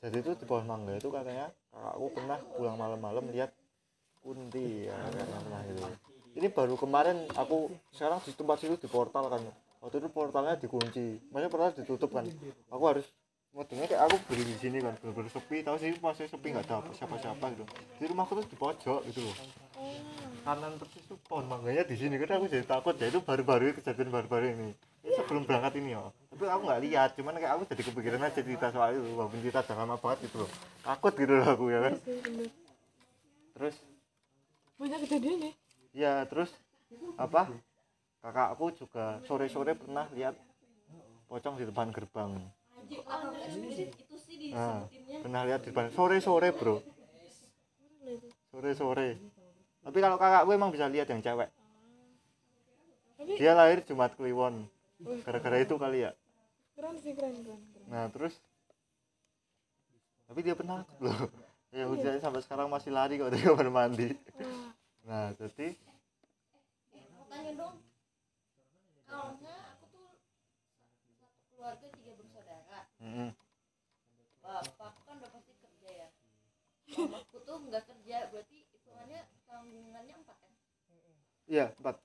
Jadi 0.01 0.17
itu 0.17 0.31
di 0.33 0.45
pohon 0.49 0.65
mangga 0.65 0.97
itu 0.97 1.13
katanya 1.13 1.53
kakakku 1.69 2.07
pernah 2.17 2.39
pulang 2.57 2.77
malam-malam 2.81 3.25
lihat 3.37 3.53
kunti 4.25 4.89
ya 4.89 4.97
pernah 4.97 5.61
gitu. 5.69 5.85
Ini 6.41 6.49
baru 6.49 6.81
kemarin 6.81 7.29
aku 7.37 7.69
sekarang 7.93 8.25
di 8.25 8.33
tempat 8.33 8.57
situ 8.65 8.81
di 8.81 8.89
portal 8.89 9.29
kan 9.29 9.45
waktu 9.81 9.97
itu 10.01 10.09
portalnya 10.13 10.55
dikunci. 10.61 11.19
Maksudnya 11.33 11.51
portal 11.51 11.73
ditutup 11.77 12.11
kan. 12.13 12.25
Aku 12.69 12.85
harus 12.87 13.07
modelnya 13.51 13.91
kayak 13.91 14.03
aku 14.07 14.17
beli 14.31 14.45
di 14.47 14.57
sini 14.61 14.79
kan. 14.79 14.95
Bener-bener 15.01 15.33
sepi. 15.33 15.65
Tahu 15.65 15.77
sih 15.81 15.97
masih 15.99 16.29
sepi 16.29 16.53
nggak 16.55 16.69
ada 16.69 16.85
apa 16.85 16.91
siapa-siapa 16.95 17.45
gitu. 17.57 17.65
Di 17.99 18.05
rumahku 18.07 18.39
tuh 18.39 18.47
di 18.47 18.57
pojok 18.57 19.01
gitu 19.11 19.21
loh. 19.25 19.37
Kanan 20.41 20.77
persis 20.81 21.05
tuh 21.09 21.19
pohon 21.27 21.49
mangganya 21.49 21.85
di 21.89 21.97
sini. 21.97 22.21
Kan 22.21 22.41
aku 22.41 22.47
jadi 22.47 22.65
takut 22.65 22.95
ya 23.01 23.09
itu 23.09 23.21
baru-baru 23.25 23.77
kejadian 23.81 24.13
baru-baru 24.13 24.47
ini. 24.55 24.71
Ini 25.01 25.13
sebelum 25.17 25.49
berangkat 25.49 25.81
ini 25.81 25.97
ya. 25.97 26.13
Tapi 26.31 26.45
aku 26.45 26.63
nggak 26.69 26.83
lihat 26.85 27.11
cuman 27.17 27.35
kayak 27.41 27.53
aku 27.57 27.63
jadi 27.73 27.83
kepikiran 27.89 28.21
aja 28.25 28.41
cerita 28.45 28.67
soal 28.69 28.95
itu. 28.95 29.09
Walaupun 29.17 29.41
cerita 29.41 29.65
udah 29.65 29.77
lama 29.81 29.97
banget 29.97 30.19
gitu 30.29 30.37
loh. 30.45 30.51
Takut 30.85 31.13
gitu 31.17 31.33
loh 31.33 31.49
aku 31.49 31.65
ya 31.73 31.81
kan. 31.89 31.95
Iya 31.97 32.49
terus? 33.57 33.77
Banyak 34.81 34.99
kejadian 35.05 35.39
ya? 35.41 35.53
Ya 35.93 36.13
terus? 36.25 36.49
Apa 37.21 37.53
kakakku 38.21 38.67
juga 38.77 39.19
sore-sore 39.25 39.73
pernah 39.77 40.07
lihat 40.13 40.37
pocong 41.29 41.57
di 41.57 41.65
depan 41.65 41.89
gerbang. 41.93 42.37
Nah 44.53 44.89
pernah 45.25 45.43
lihat 45.49 45.61
di 45.65 45.73
depan. 45.73 45.89
Sore-sore 45.93 46.53
bro. 46.53 46.85
Sore-sore. 48.53 49.17
Tapi 49.81 49.99
kalau 49.99 50.17
kakakku 50.21 50.51
emang 50.53 50.71
bisa 50.71 50.87
lihat 50.87 51.09
yang 51.09 51.25
cewek. 51.25 51.49
Dia 53.21 53.53
lahir 53.53 53.85
Jumat 53.85 54.17
Kliwon. 54.17 54.69
Gara-gara 55.25 55.57
itu 55.61 55.77
kali 55.81 56.05
ya. 56.05 56.13
Keren 56.77 56.97
sih 56.97 57.13
keren 57.13 57.37
keren, 57.45 57.61
keren. 57.77 57.87
nah 57.93 58.09
terus? 58.09 58.41
Tapi 60.29 60.41
dia 60.41 60.57
penakut 60.57 60.97
loh. 61.01 61.29
Ya 61.71 61.85
hujannya 61.87 62.19
sampai 62.19 62.41
sekarang 62.43 62.67
masih 62.67 62.91
lari 62.91 63.21
kok 63.21 63.31
dari 63.31 63.45
kamar 63.45 63.69
mandi. 63.69 64.11
Nah 65.05 65.37
jadi 65.37 65.77
Mau 67.15 67.25
tanya 67.29 67.53
dong. 67.55 67.77
Kalau 69.07 69.37
nggak 69.39 69.61
aku 69.77 69.85
tuh 69.93 70.09
satu 71.21 71.39
keluarga 71.53 71.87
tiga 71.93 72.13
bersaudara. 72.17 72.79
Mm, 73.11 73.31
Bapakku 74.43 75.01
kan 75.07 75.15
udah 75.21 75.31
pasti 75.35 75.53
kerja 75.63 75.91
ya. 76.03 76.09
Mamaku 76.91 77.37
tuh 77.47 77.57
nggak 77.71 77.85
kerja, 77.87 78.17
berarti 78.35 78.57
hitungannya 78.75 79.21
tanggungannya 79.47 80.15
empat 80.23 80.37
kan? 80.43 80.53
iya 81.51 81.67
empat 81.83 81.97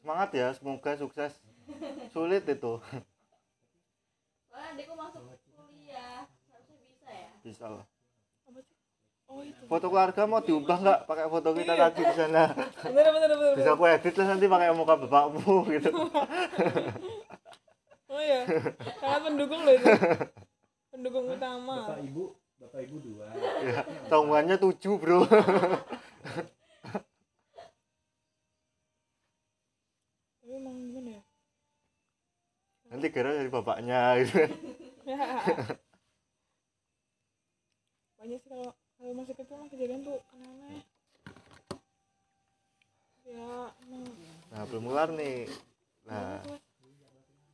semangat 0.00 0.30
ya 0.34 0.46
semoga 0.56 0.92
sukses 0.96 1.32
sulit 2.14 2.42
itu 2.48 2.72
Soalnya 4.48 4.68
adekku 4.74 4.94
masuk 4.96 5.22
kuliah, 5.54 6.24
harusnya 6.50 6.76
bisa 6.88 7.08
ya. 7.12 7.30
bisa 7.44 7.66
lah 7.68 7.86
oh 9.28 9.40
itu. 9.44 9.62
Foto 9.68 9.86
keluarga 9.92 10.22
mau 10.24 10.40
diubah 10.40 10.78
nggak 10.80 11.00
pakai 11.04 11.26
foto 11.28 11.48
kita 11.52 11.72
tadi 11.76 12.00
di 12.04 12.14
sana? 12.16 12.44
Bener 12.84 13.06
bener 13.12 13.30
bener 13.36 13.52
bisa 13.60 13.70
aku 13.76 13.84
edit 13.84 14.14
lah 14.16 14.26
nanti 14.34 14.46
pakai 14.48 14.72
muka 14.72 14.94
bapakmu 15.04 15.56
gitu. 15.72 15.90
Oh 18.08 18.16
iya. 18.24 18.40
Sangat 19.04 19.20
pendukung 19.28 19.68
loh 19.68 19.74
itu. 19.76 19.84
Pendukung 20.88 21.28
utama. 21.28 21.92
Bapak 21.92 22.00
ibu, 22.08 22.32
bapak 22.56 22.80
ibu 22.88 22.96
dua. 23.04 23.28
ya 23.60 23.84
tanggungannya 24.08 24.56
tujuh 24.56 24.96
bro. 24.96 25.28
Tapi 30.40 30.52
emang 30.56 30.80
gimana 30.88 31.20
ya? 31.20 31.22
Nanti 32.88 33.06
kira 33.12 33.36
dari 33.36 33.52
bapaknya 33.52 34.16
gitu. 34.24 34.48
Kan 34.48 34.52
banyak 38.18 38.40
sih 38.42 38.50
kalau 38.50 38.72
kalau 38.98 39.12
masih 39.14 39.34
kecil 39.38 39.56
mah 39.62 39.70
kejadian 39.70 40.02
tuh 40.02 40.18
aneh-aneh 40.34 40.82
ya 43.28 43.70
emang. 43.86 44.04
Nah 44.48 44.62
belum 44.72 44.84
kelar 44.88 45.10
nih. 45.14 45.38
Nah 46.08 46.40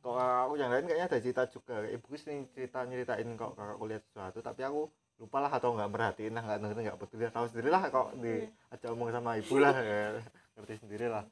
kok 0.05 0.15
aku 0.21 0.53
yang 0.61 0.69
lain 0.71 0.85
kayaknya 0.87 1.07
ada 1.11 1.19
cerita 1.19 1.43
juga. 1.51 1.83
Ibu 1.85 2.07
sering 2.15 2.47
cerita 2.55 2.85
nyeritain 2.87 3.27
kok 3.35 3.53
kakakku 3.53 3.85
lihat 3.89 4.03
sesuatu 4.07 4.39
tapi 4.39 4.61
aku 4.63 4.87
lupa 5.15 5.37
lah 5.39 5.51
atau 5.51 5.71
nggak 5.71 5.91
merhatiin 5.91 6.33
lah 6.35 6.43
nggak 6.43 6.59
dengerin 6.63 6.83
nggak 6.87 6.99
peduli. 6.99 7.23
Tahu 7.27 7.45
sendiri 7.51 7.69
lah 7.69 7.81
kok 7.91 8.07
diajak 8.19 8.89
omong 8.95 9.09
sama 9.11 9.31
ibu 9.39 9.55
lah 9.59 9.73
ya. 9.75 10.21
ngerti 10.55 10.73
sendiri 10.87 11.11
lah. 11.11 11.23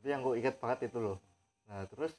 Tapi 0.00 0.06
yang 0.08 0.24
gue 0.24 0.34
ingat 0.40 0.56
banget 0.56 0.88
itu 0.88 0.98
loh. 0.98 1.18
Nah 1.68 1.84
terus 1.92 2.16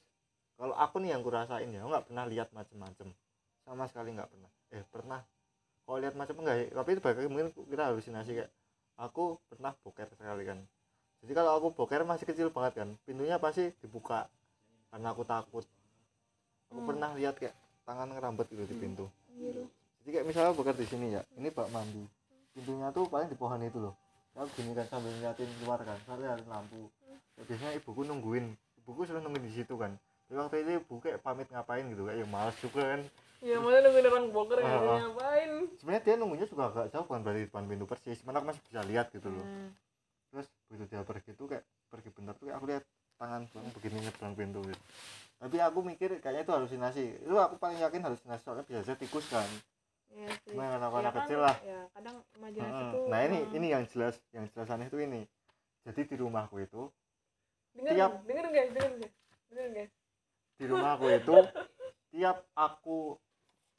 kalau 0.59 0.75
aku 0.77 1.01
nih 1.01 1.17
yang 1.17 1.25
gue 1.25 1.33
rasain 1.33 1.69
ya 1.71 1.81
nggak 1.81 2.05
pernah 2.11 2.23
lihat 2.29 2.53
macem-macem. 2.53 3.09
Sama 3.65 3.89
sekali 3.89 4.13
nggak 4.13 4.29
pernah. 4.29 4.51
Eh 4.69 4.83
pernah 4.85 5.21
kalau 5.89 6.05
lihat 6.05 6.13
macam 6.13 6.37
enggak 6.45 6.55
ya? 6.61 6.65
Tapi 6.77 6.89
itu 6.93 7.01
lagi 7.01 7.25
mungkin 7.25 7.49
kita 7.65 7.83
halusinasi 7.89 8.31
kayak 8.37 8.51
aku 9.01 9.41
pernah 9.49 9.73
boker 9.81 10.05
sekali 10.13 10.45
kan. 10.45 10.61
Jadi 11.25 11.33
kalau 11.33 11.51
aku 11.57 11.67
boker 11.73 12.05
masih 12.05 12.29
kecil 12.29 12.53
banget 12.53 12.85
kan 12.85 12.89
pintunya 13.09 13.41
pasti 13.41 13.73
dibuka. 13.81 14.29
Karena 14.93 15.09
aku 15.09 15.25
takut. 15.25 15.65
Aku 16.69 16.85
Hmm. 16.85 16.89
pernah 16.93 17.09
lihat 17.17 17.41
kayak 17.41 17.57
tangan 17.89 18.13
ngerambet 18.13 18.45
gitu 18.53 18.69
di 18.69 18.77
pintu. 18.77 19.09
Anjir. 19.33 19.65
jadi 20.05 20.09
kayak 20.21 20.25
misalnya 20.29 20.53
boker 20.53 20.77
di 20.77 20.85
sini 20.85 21.17
ya 21.17 21.25
ini 21.33 21.49
bak 21.49 21.73
mandi. 21.73 22.05
Pintunya 22.53 22.93
tuh 22.93 23.09
paling 23.09 23.25
di 23.25 23.37
pohon 23.37 23.57
itu 23.65 23.81
loh. 23.81 23.97
Aku 24.37 24.45
gini 24.53 24.77
kan 24.77 24.85
sambil 24.93 25.09
ngeliatin 25.09 25.49
keluar 25.57 25.81
kan 25.81 25.97
sambil 26.05 26.29
nyalain 26.29 26.45
lampu. 26.45 26.85
Ya, 27.33 27.41
biasanya 27.49 27.73
ibuku 27.81 28.05
nungguin. 28.05 28.45
Ibuku 28.85 29.09
sudah 29.09 29.25
nungguin 29.25 29.41
di 29.41 29.53
situ 29.57 29.73
kan. 29.73 29.97
Tapi 30.29 30.37
waktu 30.37 30.55
itu 30.61 30.69
ibu 30.85 30.93
kayak 31.01 31.25
pamit 31.25 31.49
ngapain 31.49 31.81
gitu 31.89 32.05
kayak 32.05 32.21
ya 32.21 32.27
males 32.29 32.53
juga 32.61 32.93
kan 32.93 33.01
ya 33.41 33.57
mana 33.57 33.79
nungguin 33.79 34.05
orang 34.05 34.25
boker 34.29 34.57
nggak 34.57 34.69
Ah, 34.69 34.77
bisa 34.77 34.89
ah. 34.89 34.99
ngapain? 35.01 35.51
Sebenarnya 35.75 36.03
dia 36.03 36.15
nunggunya 36.15 36.45
juga 36.45 36.63
agak 36.67 36.85
jauh 36.89 37.05
bukan 37.05 37.21
dari 37.21 37.39
depan 37.43 37.63
pintu 37.65 37.85
persis. 37.85 38.19
Cuman 38.19 38.35
aku 38.35 38.45
masih 38.47 38.63
bisa 38.63 38.81
lihat 38.83 39.07
gitu 39.09 39.29
loh. 39.29 39.41
Hmm. 39.41 39.71
terus 40.29 40.45
begitu 40.63 40.85
dia 40.87 41.01
pergi 41.01 41.31
tuh 41.33 41.47
kayak 41.47 41.65
pergi 41.89 42.09
bentar 42.11 42.37
tuh 42.37 42.45
kayak 42.45 42.57
aku 42.57 42.65
lihat 42.67 42.83
tangan 43.17 43.41
bang 43.45 43.65
begini 43.73 43.97
nyebrang 43.99 44.33
pintu 44.35 44.59
gitu. 44.61 44.83
Tapi 45.35 45.57
aku 45.57 45.79
mikir 45.81 46.09
kayaknya 46.19 46.43
itu 46.43 46.53
halusinasi. 46.53 47.03
Itu 47.23 47.33
aku 47.33 47.57
paling 47.57 47.79
yakin 47.79 48.01
halusinasi 48.03 48.37
soalnya 48.39 48.61
biasa 48.63 48.93
tikus 48.95 49.25
kan. 49.27 49.49
Iya 50.09 50.29
sih. 50.41 50.53
cuma 50.53 50.65
anak 50.67 50.89
Ya 50.91 51.01
kan, 51.03 51.13
kecil 51.19 51.39
lah. 51.39 51.55
ya 51.63 51.79
kadang 51.91 52.17
imajinasi 52.35 52.73
Heeh. 52.75 52.91
tuh 52.91 53.03
nah 53.07 53.19
ini 53.19 53.37
emang- 53.39 53.53
ini 53.55 53.67
yang 53.69 53.83
jelas 53.85 54.15
yang 54.31 54.45
jelas 54.47 54.67
aneh 54.67 54.85
itu 54.85 54.97
ini. 54.97 55.21
Jadi 55.81 56.01
di 56.03 56.15
rumahku 56.15 56.55
itu 56.59 56.81
dengerin 57.71 57.93
tiap- 57.95 58.21
dengerin 58.23 58.51
guys 58.51 58.69
dengerin 58.71 58.95
guys 58.99 59.13
dengerin 59.47 59.71
guys. 59.71 59.91
di 60.51 60.65
rumahku 60.65 61.05
itu 61.07 61.35
tiap 62.09 62.37
aku 62.53 63.17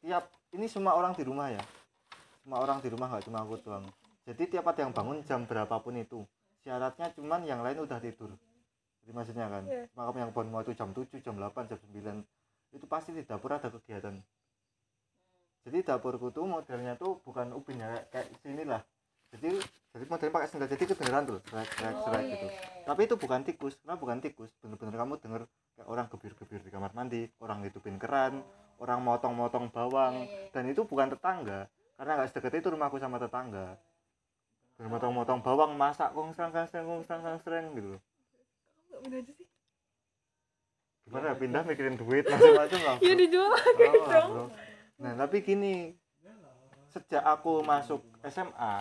tiap 0.00 0.24
ini 0.56 0.66
semua 0.66 0.96
orang 0.96 1.12
di 1.14 1.22
rumah 1.22 1.52
ya? 1.52 1.62
Semua 2.42 2.58
orang 2.64 2.80
di 2.80 2.88
rumah 2.88 3.06
nggak 3.12 3.24
cuma 3.28 3.44
aku 3.44 3.60
doang. 3.60 3.84
Jadi 4.24 4.42
tiap 4.56 4.64
ada 4.68 4.80
yang 4.84 4.92
bangun 4.92 5.20
jam 5.24 5.44
berapapun 5.44 5.96
itu 6.00 6.24
syaratnya 6.64 7.12
cuman 7.16 7.44
yang 7.44 7.60
lain 7.60 7.84
udah 7.84 8.00
tidur. 8.00 8.32
Jadi 9.00 9.10
maksudnya 9.16 9.46
kan 9.48 9.64
Iya. 9.64 9.88
maka 9.96 10.16
yang 10.16 10.32
bangun 10.32 10.50
mau 10.52 10.60
itu 10.60 10.76
jam 10.76 10.92
7 10.92 11.20
jam 11.24 11.34
8 11.36 11.68
jam 11.68 11.78
9 11.80 12.24
itu 12.76 12.84
pasti 12.86 13.10
di 13.16 13.24
dapur 13.24 13.52
ada 13.52 13.68
kegiatan. 13.68 14.16
Jadi 15.60 15.78
dapurku 15.84 16.32
tuh 16.32 16.48
modelnya 16.48 16.96
tuh 16.96 17.20
bukan 17.20 17.52
ubin 17.52 17.80
ya 17.80 18.00
kayak, 18.08 18.32
sini 18.40 18.64
lah 18.64 18.80
jadi 19.30 19.62
jadi 19.94 20.04
modelnya 20.10 20.34
pakai 20.34 20.48
sendal 20.50 20.68
jadi 20.70 20.84
kedengeran 20.90 21.22
tuh 21.26 21.38
serak 21.46 21.68
serak 21.78 21.94
oh 21.94 22.02
serak 22.06 22.22
iya 22.26 22.30
gitu. 22.34 22.46
iya. 22.50 22.60
tapi 22.86 23.00
itu 23.06 23.14
bukan 23.14 23.40
tikus. 23.46 23.74
Karena 23.82 23.94
bukan 23.98 24.18
tikus? 24.18 24.50
Bener-bener 24.58 24.94
kamu 24.98 25.14
denger 25.22 25.42
kayak 25.78 25.86
orang 25.86 26.06
gebir-gebir 26.10 26.60
di 26.66 26.70
kamar 26.70 26.90
mandi 26.94 27.22
orang 27.38 27.62
hidupin 27.62 27.96
keran 27.98 28.42
orang 28.80 29.04
motong-motong 29.04 29.68
bawang. 29.68 30.24
Iya, 30.24 30.32
iya. 30.32 30.48
dan 30.56 30.64
itu 30.72 30.82
bukan 30.88 31.12
tetangga 31.12 31.68
karena 32.00 32.10
nggak 32.16 32.28
sedekat 32.32 32.64
itu 32.64 32.68
rumahku 32.72 32.96
sama 32.96 33.20
tetangga. 33.20 33.76
Dan 34.80 34.88
motong-motong 34.88 35.44
bawang 35.44 35.76
masak 35.76 36.16
kong 36.16 36.32
serang 36.32 36.50
kong 36.56 36.68
serang 36.72 36.86
kong 36.88 37.02
serang 37.04 37.38
serang 37.44 37.66
gitu 37.76 38.00
pindah 39.00 39.18
aja 39.22 39.32
sih? 39.32 39.46
Gimana 41.08 41.24
ya, 41.32 41.34
pindah 41.34 41.62
mikirin 41.66 41.96
duit 41.96 42.24
macam-macam 42.28 42.80
lah 42.86 42.96
ya 43.02 43.14
dijual 43.16 43.50
Tahu 43.56 44.02
lah, 44.06 44.24
bro. 44.28 44.44
nah 45.00 45.12
tapi 45.16 45.36
gini 45.40 45.96
sejak 46.90 47.22
aku 47.24 47.64
masuk 47.64 48.02
SMA 48.28 48.74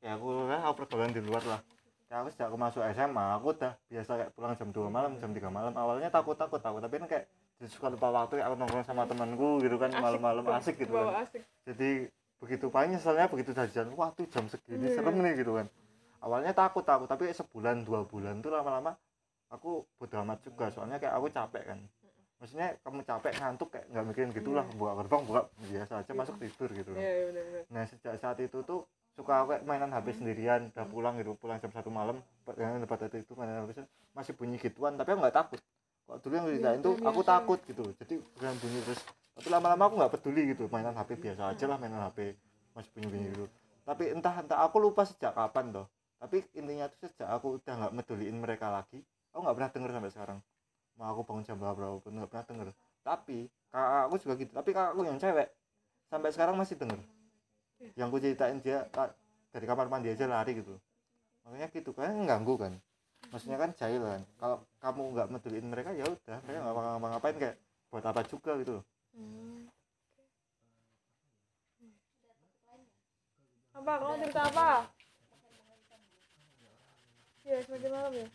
ya 0.00 0.14
aku 0.16 0.48
kan 0.48 0.62
aku 0.62 0.74
pergaulan 0.84 1.10
di 1.10 1.22
luar 1.22 1.42
lah. 1.44 1.60
Ya 2.08 2.24
aku 2.24 2.32
sejak 2.32 2.48
aku 2.48 2.56
masuk 2.56 2.82
SMA 2.94 3.26
aku 3.36 3.52
udah 3.52 3.74
biasa 3.90 4.10
kayak 4.14 4.30
pulang 4.32 4.54
jam 4.56 4.70
2 4.70 4.88
malam 4.88 5.12
jam 5.18 5.30
3 5.34 5.50
malam. 5.50 5.72
Awalnya 5.74 6.08
takut 6.08 6.38
takut 6.38 6.62
takut. 6.62 6.78
Tapi 6.78 7.02
kan 7.02 7.06
kayak 7.10 7.26
jadi 7.58 7.68
suka 7.68 7.86
lupa 7.88 8.08
waktu 8.08 8.38
aku 8.38 8.54
nongkrong 8.54 8.86
sama 8.86 9.02
temanku 9.04 9.58
gitu 9.58 9.76
kan 9.76 9.90
malam-malam 9.90 10.46
asik 10.54 10.78
gitu 10.78 10.94
kan. 10.94 11.26
asik. 11.26 11.42
Jadi 11.66 12.06
begitu 12.38 12.70
paling 12.70 12.94
nyeselnya 12.94 13.26
begitu 13.26 13.50
jajan 13.50 13.90
wah 13.92 14.10
tuh 14.10 14.24
jam 14.24 14.46
segini 14.46 14.86
Iya. 14.86 14.94
serem 14.94 15.18
nih 15.18 15.34
gitu 15.36 15.58
kan. 15.58 15.66
Awalnya 16.18 16.52
takut 16.52 16.82
takut 16.82 17.04
tapi 17.04 17.26
sebulan 17.28 17.82
dua 17.82 18.02
bulan 18.02 18.38
tuh 18.38 18.50
lama-lama 18.50 18.94
aku 19.48 19.82
bodo 19.94 20.16
amat 20.22 20.38
juga 20.40 20.70
soalnya 20.70 20.96
kayak 20.96 21.14
aku 21.14 21.26
capek 21.28 21.64
kan. 21.66 21.78
Maksudnya 22.38 22.78
kamu 22.78 23.02
capek 23.02 23.32
ngantuk 23.34 23.68
kayak 23.68 23.86
nggak 23.90 24.04
mikirin 24.06 24.30
gitulah 24.30 24.62
Iya. 24.64 24.76
buka 24.78 24.92
gerbang 24.96 25.22
buka 25.26 25.40
biasa 25.60 25.92
aja 25.98 26.12
masuk 26.14 26.34
tidur 26.38 26.70
gitu. 26.70 26.90
Loh 26.90 26.98
iya 26.98 27.10
iya 27.12 27.24
benar 27.26 27.42
benar 27.44 27.62
nah 27.68 27.82
sejak 27.84 28.14
saat 28.16 28.38
itu 28.38 28.58
tuh 28.62 28.86
suka 29.12 29.34
aku 29.34 29.46
kayak 29.50 29.66
mainan 29.66 29.90
HP 29.90 30.06
sendirian 30.14 30.70
udah 30.70 30.86
pulang 30.86 31.18
gitu 31.18 31.34
pulang 31.34 31.58
jam 31.58 31.74
satu 31.74 31.90
malam 31.90 32.22
yang 32.54 32.78
tempat 32.78 33.10
itu 33.10 33.18
itu 33.20 33.32
mainan 33.34 33.66
HP 33.66 33.82
masih 34.14 34.32
bunyi 34.32 34.56
gituan 34.56 34.94
tapi 34.94 35.10
aku 35.10 35.18
nggak 35.18 35.34
takut 35.34 35.58
kok 36.08 36.24
dulu 36.24 36.32
yang 36.32 36.46
diceritain 36.48 36.80
tuh 36.80 36.96
aku 37.04 37.20
biasa. 37.20 37.30
takut 37.36 37.58
gitu. 37.68 37.84
Jadi 38.00 38.14
bukan 38.16 38.56
bunyi 38.56 38.78
terus. 38.80 39.00
Tapi 39.36 39.48
lama-lama 39.52 39.82
aku 39.86 39.94
nggak 40.00 40.12
peduli 40.16 40.42
gitu 40.56 40.64
mainan 40.72 40.96
HP 40.96 41.20
biasa 41.20 41.52
aja 41.52 41.64
lah 41.68 41.76
mainan 41.76 42.02
HP 42.08 42.34
masih 42.72 42.90
bunyi-bunyi 42.96 43.28
gitu 43.36 43.46
tapi 43.88 44.12
entah 44.12 44.44
entah 44.44 44.60
aku 44.68 44.76
lupa 44.84 45.08
sejak 45.08 45.32
kapan 45.32 45.72
toh. 45.72 45.88
Tapi 46.20 46.44
intinya 46.52 46.92
tuh 46.92 47.08
sejak 47.08 47.24
aku 47.24 47.56
udah 47.56 47.72
nggak 47.72 47.92
meduliin 47.96 48.36
mereka 48.36 48.68
lagi 48.68 49.00
aku 49.32 49.40
nggak 49.48 49.56
pernah 49.56 49.70
denger 49.72 49.90
sampai 49.96 50.12
sekarang. 50.12 50.38
Mau 51.00 51.08
aku 51.08 51.20
bangun 51.24 51.42
jam 51.48 51.56
berapa 51.56 51.96
pun 52.04 52.12
nggak 52.12 52.28
pernah 52.28 52.44
denger. 52.44 52.68
Tapi 53.00 53.48
kakak 53.72 54.02
aku 54.04 54.14
juga 54.20 54.34
gitu. 54.44 54.52
Tapi 54.52 54.70
kakakku 54.76 55.00
yang 55.08 55.16
cewek 55.16 55.48
sampai 56.12 56.30
sekarang 56.36 56.54
masih 56.60 56.76
denger. 56.76 57.00
Yang 57.96 58.08
ku 58.12 58.16
ceritain 58.20 58.58
dia 58.60 58.84
dari 59.48 59.64
kamar 59.64 59.88
mandi 59.88 60.12
aja 60.12 60.28
lari 60.28 60.52
gitu. 60.60 60.76
Makanya 61.48 61.72
gitu 61.72 61.96
kan 61.96 62.12
mengganggu 62.12 62.54
kan 62.60 62.72
maksudnya 63.30 63.58
kan 63.60 63.70
jahil 63.76 64.02
kan 64.02 64.22
kalau 64.40 64.56
kamu 64.82 65.02
nggak 65.14 65.28
meduliin 65.34 65.66
mereka 65.68 65.90
ya 65.92 66.04
udah 66.06 66.38
mereka 66.46 66.58
nggak 66.64 66.76
bakal 66.76 66.90
ngapa-ngapain 66.96 67.36
kayak 67.42 67.56
buat 67.90 68.04
apa 68.04 68.20
juga 68.24 68.52
gitu 68.62 68.72
loh 68.80 68.84
Hmm. 69.18 69.66
apa 73.74 73.92
kamu 73.98 74.14
cerita 74.22 74.42
apa 74.46 74.68
ya 77.42 77.58
semakin 77.64 77.90
malam 77.90 78.12
ya 78.14 78.28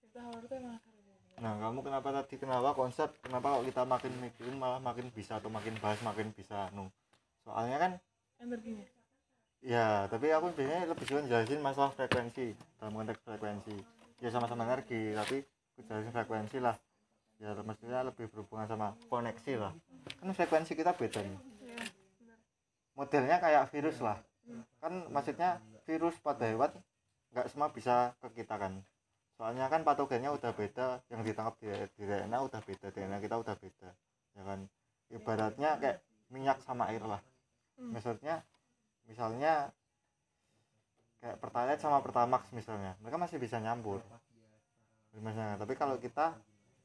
cerita 0.00 0.20
horor 0.26 0.44
tuh 0.48 0.56
emang 0.60 0.76
seru 0.80 0.84
sih. 0.84 0.85
Nah 1.36 1.52
kamu 1.60 1.84
kenapa 1.84 2.08
tadi 2.16 2.34
kenapa 2.40 2.72
konsep 2.72 3.12
kenapa 3.20 3.56
kalau 3.56 3.64
kita 3.68 3.82
makin 3.84 4.12
mikirin 4.24 4.56
malah 4.56 4.80
makin 4.80 5.12
bisa 5.12 5.36
atau 5.36 5.52
makin 5.52 5.76
bahas 5.84 6.00
makin 6.00 6.32
bisa 6.32 6.72
nu 6.72 6.88
soalnya 7.44 7.76
kan 7.76 7.92
energinya 8.40 8.86
ya? 9.66 10.06
Tapi 10.06 10.30
aku 10.30 10.54
biasanya 10.54 10.86
lebih 10.86 11.04
suka 11.04 11.26
jelasin 11.26 11.60
masalah 11.60 11.90
frekuensi 11.94 12.54
dalam 12.78 12.92
konteks 12.94 13.20
frekuensi. 13.26 13.76
Ya 14.22 14.30
sama-sama 14.32 14.64
energi 14.64 15.12
tapi 15.12 15.42
aku 15.42 15.80
jelasin 15.90 16.12
frekuensi 16.14 16.58
lah. 16.62 16.78
Ya 17.42 17.52
maksudnya 17.52 18.00
lebih 18.06 18.32
berhubungan 18.32 18.70
sama 18.70 18.96
koneksi 19.10 19.52
lah. 19.60 19.72
Kan 20.22 20.32
frekuensi 20.32 20.72
kita 20.78 20.94
beda 20.96 21.20
nih. 21.20 21.40
Ya 21.66 21.82
modelnya 22.96 23.36
kayak 23.42 23.68
virus 23.74 23.98
lah. 24.00 24.22
Kan 24.80 25.10
maksudnya 25.10 25.60
virus 25.84 26.16
pada 26.22 26.46
hewan 26.46 26.72
nggak 27.34 27.52
semua 27.52 27.68
bisa 27.68 28.16
ke 28.22 28.40
kita 28.42 28.56
kan 28.56 28.80
soalnya 29.36 29.68
kan 29.68 29.84
patogennya 29.84 30.32
udah 30.32 30.52
beda 30.56 31.04
yang 31.12 31.20
ditangkap 31.20 31.54
di, 31.60 31.68
di 32.00 32.02
DNA 32.08 32.38
udah 32.40 32.60
beda 32.64 32.86
DNA 32.88 33.16
kita 33.20 33.36
udah 33.36 33.54
beda 33.56 33.90
ya 34.36 34.42
kan? 34.42 34.60
Ibaratnya 35.12 35.70
kayak 35.78 35.98
minyak 36.32 36.58
sama 36.64 36.90
air 36.90 37.04
lah. 37.04 37.22
Hmm. 37.76 37.92
maksudnya 37.92 38.40
misalnya 39.04 39.68
kayak 41.20 41.36
pertalite 41.36 41.84
sama 41.84 42.00
pertamax 42.00 42.48
misalnya 42.56 42.96
mereka 43.04 43.20
masih 43.20 43.36
bisa 43.36 43.60
nyampur. 43.60 44.00
Misalnya 45.12 45.60
tapi 45.60 45.76
kalau 45.76 46.00
kita 46.00 46.36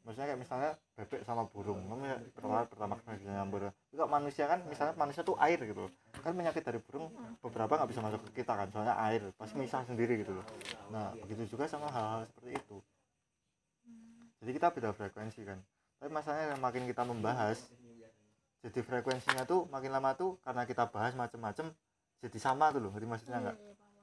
maksudnya 0.01 0.33
kayak 0.33 0.41
misalnya 0.41 0.71
bebek 0.97 1.21
sama 1.21 1.45
burung 1.45 1.77
kan 1.85 1.97
pertalite 2.33 2.69
pertamax 2.73 2.99
masih 3.05 3.19
bisa 3.21 3.33
nyampur 3.37 3.61
tapi 3.69 3.95
kalau 3.95 4.09
manusia 4.09 4.45
kan 4.49 4.59
misalnya 4.65 4.93
manusia 4.97 5.21
tuh 5.21 5.37
air 5.37 5.59
gitu. 5.61 5.85
Kan 6.21 6.33
penyakit 6.37 6.61
dari 6.65 6.79
burung 6.81 7.13
beberapa 7.41 7.73
nggak 7.77 7.89
bisa 7.89 8.01
masuk 8.01 8.19
ke 8.29 8.41
kita 8.41 8.53
kan 8.57 8.67
soalnya 8.73 8.95
air 8.97 9.21
pasti 9.37 9.55
misah 9.61 9.85
sendiri 9.85 10.25
gitu 10.25 10.37
loh. 10.37 10.45
Nah 10.89 11.13
begitu 11.21 11.45
juga 11.53 11.69
sama 11.69 11.89
hal-hal 11.93 12.25
seperti 12.25 12.57
itu. 12.57 12.77
Jadi 14.41 14.51
kita 14.57 14.67
beda 14.73 14.89
frekuensi 14.97 15.41
kan. 15.45 15.59
Tapi 16.01 16.09
masalahnya 16.09 16.57
makin 16.57 16.89
kita 16.89 17.05
membahas 17.05 17.61
jadi 18.61 18.79
frekuensinya 18.85 19.45
tuh 19.45 19.65
makin 19.73 19.89
lama 19.89 20.13
tuh 20.13 20.37
karena 20.45 20.65
kita 20.69 20.85
bahas 20.89 21.17
macem-macem 21.17 21.73
jadi 22.21 22.37
sama 22.37 22.69
tuh 22.69 22.81
loh. 22.81 22.89
Ngerti 22.93 23.07
maksudnya 23.09 23.37
nggak? 23.41 23.57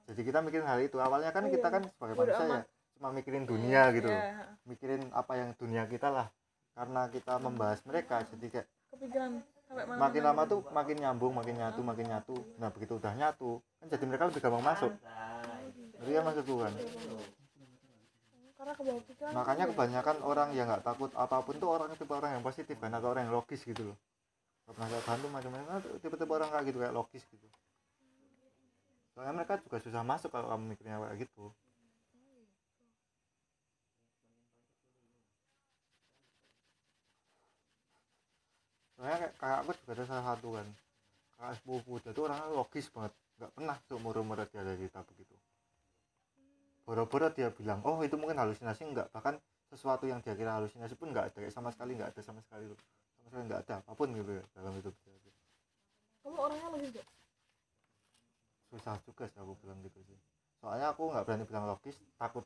Jadi 0.08 0.20
kita 0.24 0.38
mikirin 0.42 0.66
hal 0.66 0.80
itu. 0.82 0.98
Awalnya 0.98 1.30
kan 1.30 1.46
Oh, 1.46 1.52
kita 1.52 1.68
iya. 1.68 1.74
kan 1.78 1.82
sebagai 1.87 2.14
manusia 2.18 2.46
ya. 2.46 2.62
Cuma 2.98 3.14
mikirin 3.14 3.46
dunia 3.46 3.94
gitu. 3.94 4.11
loh 4.11 4.18
ya, 4.18 4.58
mikirin 4.66 5.02
apa 5.14 5.32
yang 5.38 5.54
dunia 5.54 5.87
kita 5.87 6.11
lah. 6.11 6.26
Karena 6.74 7.06
kita 7.06 7.38
membahas 7.38 7.78
mereka 7.87 8.26
jadi 8.26 8.46
kayak 8.50 8.66
kepikiran 8.90 9.30
sampai 9.70 9.84
mana 9.87 9.98
makin 10.02 10.22
lama 10.26 10.42
tuh 10.50 10.61
makin 10.74 10.96
nyambung 10.98 11.32
makin 11.38 11.54
nyatu 11.54 11.80
makin 11.87 12.06
nyatu. 12.11 12.37
Nah 12.58 12.68
begitu 12.74 12.98
udah 12.98 13.14
nyatu 13.14 13.62
kan 13.78 13.87
jadi 13.87 14.04
mereka 14.11 14.26
lebih 14.26 14.42
gampang 14.42 14.64
masuk. 14.66 14.92
Jadi 15.98 16.11
kan 16.14 16.24
kan? 16.26 16.72
Karena 18.58 18.72
ke 18.74 18.82
bawah 18.82 19.02
pikiran. 19.06 19.32
Makanya 19.38 19.64
tuh 19.64 19.70
ya. 19.70 19.74
kebanyakan 19.78 20.16
orang 20.26 20.48
yang 20.58 20.66
nggak 20.66 20.82
takut 20.82 21.11
apa 21.14 21.37
pun 21.46 21.54
tuh 21.62 21.70
orang 21.70 21.94
tipe 21.94 22.11
orang 22.11 22.30
yang 22.34 22.42
positif 22.42 22.74
kan 22.82 22.90
atau 22.90 23.14
orang 23.14 23.30
yang 23.30 23.34
logis 23.38 23.62
gitu 23.62 23.94
loh. 23.94 23.96
Gak 24.66 24.74
pernah 24.74 24.88
saya 24.90 25.02
bantu 25.06 25.26
macam-macam. 25.32 25.64
Nah, 25.64 25.80
tipe-tipe 26.02 26.32
orang 26.34 26.50
kayak 26.52 26.64
gitu 26.68 26.78
kayak 26.82 26.92
logis 26.92 27.24
gitu. 27.30 27.46
Soalnya 29.14 29.32
mereka 29.32 29.62
juga 29.62 29.78
susah 29.80 30.02
masuk 30.04 30.30
kalau 30.34 30.52
kamu 30.52 30.74
mikirnya 30.74 30.98
kayak 31.00 31.24
gitu 31.24 31.54
soalnya 38.98 39.16
kayak, 39.22 39.34
kayak 39.38 39.58
aku 39.62 39.70
juga 39.78 39.92
ada 39.94 40.04
salah 40.11 40.24
satu 40.34 40.48
kan. 40.58 40.66
Kakak 41.38 41.54
sepupu. 41.62 41.92
Dia 42.02 42.11
tuh 42.11 42.22
orangnya 42.26 42.50
logis 42.50 42.87
banget. 42.90 43.12
Nggak 43.38 43.50
pernah 43.54 43.76
seumur 43.87 44.14
umur 44.18 44.42
dia 44.50 44.61
ada 44.66 44.74
cerita 44.74 45.00
begitu 45.06 45.34
boro-boro 46.88 47.28
dia 47.28 47.52
bilang 47.52 47.84
oh 47.84 48.00
itu 48.00 48.16
mungkin 48.16 48.40
halusinasi. 48.40 48.88
Enggak 48.88 49.12
bahkan 49.12 49.37
sesuatu 49.68 50.08
yang 50.08 50.24
dia 50.24 50.32
kira 50.32 50.56
halusinasi 50.56 50.96
pun 50.96 51.12
enggak 51.12 51.28
ada. 51.28 51.37
Kayak 51.37 51.52
sama 51.52 51.68
sekali 51.68 52.00
enggak 52.00 52.16
ada 52.16 52.20
sama 52.24 52.40
sekali 52.40 52.64
sama 53.20 53.26
sekali 53.28 53.42
enggak 53.44 53.61
ada 53.68 53.84
apa 53.84 53.92
pun 53.92 54.08
gitu 54.16 54.32
ya 54.40 54.44
dalam 54.56 54.72
hidup 54.80 54.96
dia 55.04 55.12
kamu 56.24 56.44
orangnya 56.44 56.68
logis 56.76 56.90
gak 56.92 57.08
susah 58.68 58.96
juga 59.04 59.24
sih 59.32 59.40
aku 59.40 59.56
bilang 59.64 59.80
gitu 59.80 60.00
sih. 60.04 60.18
Soalnya 60.61 60.92
aku 60.92 61.08
nggak 61.08 61.24
berani 61.24 61.44
bilang 61.48 61.64
logis 61.68 61.96
takut 62.20 62.44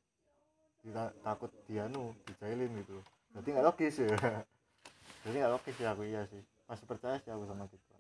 dia 0.83 1.11
takut 1.23 1.51
dia 1.67 1.87
nu 1.91 2.15
dijailin 2.27 2.71
gitu. 2.83 2.99
Jadi 3.35 3.49
nggak 3.55 3.67
logis 3.67 3.95
ya 4.03 4.11
jadi 5.23 5.37
nggak 5.43 5.53
logis 5.55 5.77
ya 5.79 5.89
aku 5.95 6.03
iya 6.07 6.23
sih. 6.29 6.43
Masih 6.67 6.87
percaya 6.87 7.17
sih 7.23 7.31
aku 7.31 7.45
sama 7.47 7.67
gitu 7.69 7.93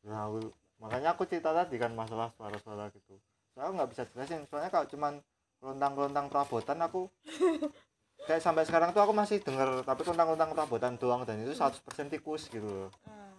ya 0.00 0.16
aku 0.26 0.48
makanya 0.80 1.12
aku 1.12 1.28
cerita 1.28 1.52
tadi 1.52 1.76
kan 1.76 1.92
masalah 1.92 2.32
suara-suara 2.32 2.88
gitu. 2.96 3.20
Soalnya 3.52 3.66
aku 3.68 3.72
nggak 3.76 3.90
bisa 3.92 4.02
jelasin 4.12 4.40
soalnya 4.48 4.70
kalau 4.72 4.86
cuman 4.88 5.12
kelontang-kelontang 5.60 6.26
perabotan 6.32 6.78
aku 6.80 7.04
kayak 8.28 8.40
sampai 8.40 8.64
sekarang 8.64 8.96
tuh 8.96 9.04
aku 9.04 9.12
masih 9.12 9.44
denger 9.44 9.84
tapi 9.84 10.00
kelontang-kelontang 10.08 10.50
perabotan 10.56 10.92
doang 10.96 11.22
dan 11.28 11.36
itu 11.44 11.52
100% 11.52 12.08
tikus 12.08 12.48
gitu 12.48 12.64
loh. 12.64 12.90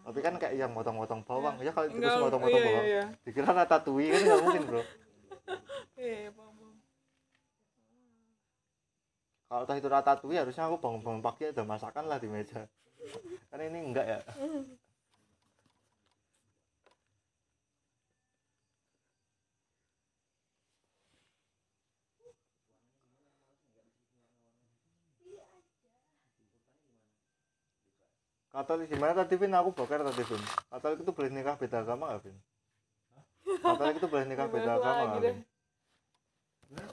Tapi 0.02 0.20
kan 0.22 0.38
kayak 0.38 0.58
yang 0.58 0.72
motong-motong 0.74 1.22
bawang. 1.26 1.58
Ya 1.66 1.74
kalau 1.74 1.90
tikus 1.90 2.14
motong-motong 2.22 2.62
iya, 2.62 2.70
bawang 2.70 2.86
iya, 2.86 3.04
dikira 3.26 3.50
ratatouille 3.58 4.14
kan 4.14 4.22
nggak 4.22 4.42
mungkin 4.46 4.64
bro 4.70 4.82
iya 6.02 6.14
iya 6.26 6.32
paham 6.34 6.54
paham 6.58 6.76
kalau 9.52 9.68
toh 9.68 9.76
itu 9.76 9.92
ratatouille 9.92 10.40
harusnya 10.40 10.64
aku 10.64 10.80
bangun-bangun 10.80 11.20
pagi 11.20 11.52
ada 11.52 11.68
masakan 11.68 12.08
lah 12.08 12.24
di 12.24 12.32
meja 12.32 12.64
kan 13.52 13.60
ini 13.60 13.80
enggak 13.84 14.08
ya 14.08 14.20
Katolik 28.52 28.92
gimana 28.92 29.16
tadi 29.16 29.40
Vin? 29.40 29.56
Aku 29.56 29.72
boker 29.72 30.04
tadi 30.04 30.28
Vin. 30.28 30.44
Katolik 30.68 31.00
itu 31.00 31.12
boleh 31.16 31.32
nikah 31.32 31.56
beda 31.56 31.88
agama 31.88 32.12
nggak 32.12 32.28
Vin? 32.28 32.36
Katolik 33.64 33.96
itu 33.96 34.08
boleh 34.12 34.26
nikah 34.28 34.48
beda 34.52 34.72
agama 34.76 35.24
deh. 35.24 35.40
Vin? 36.68 36.84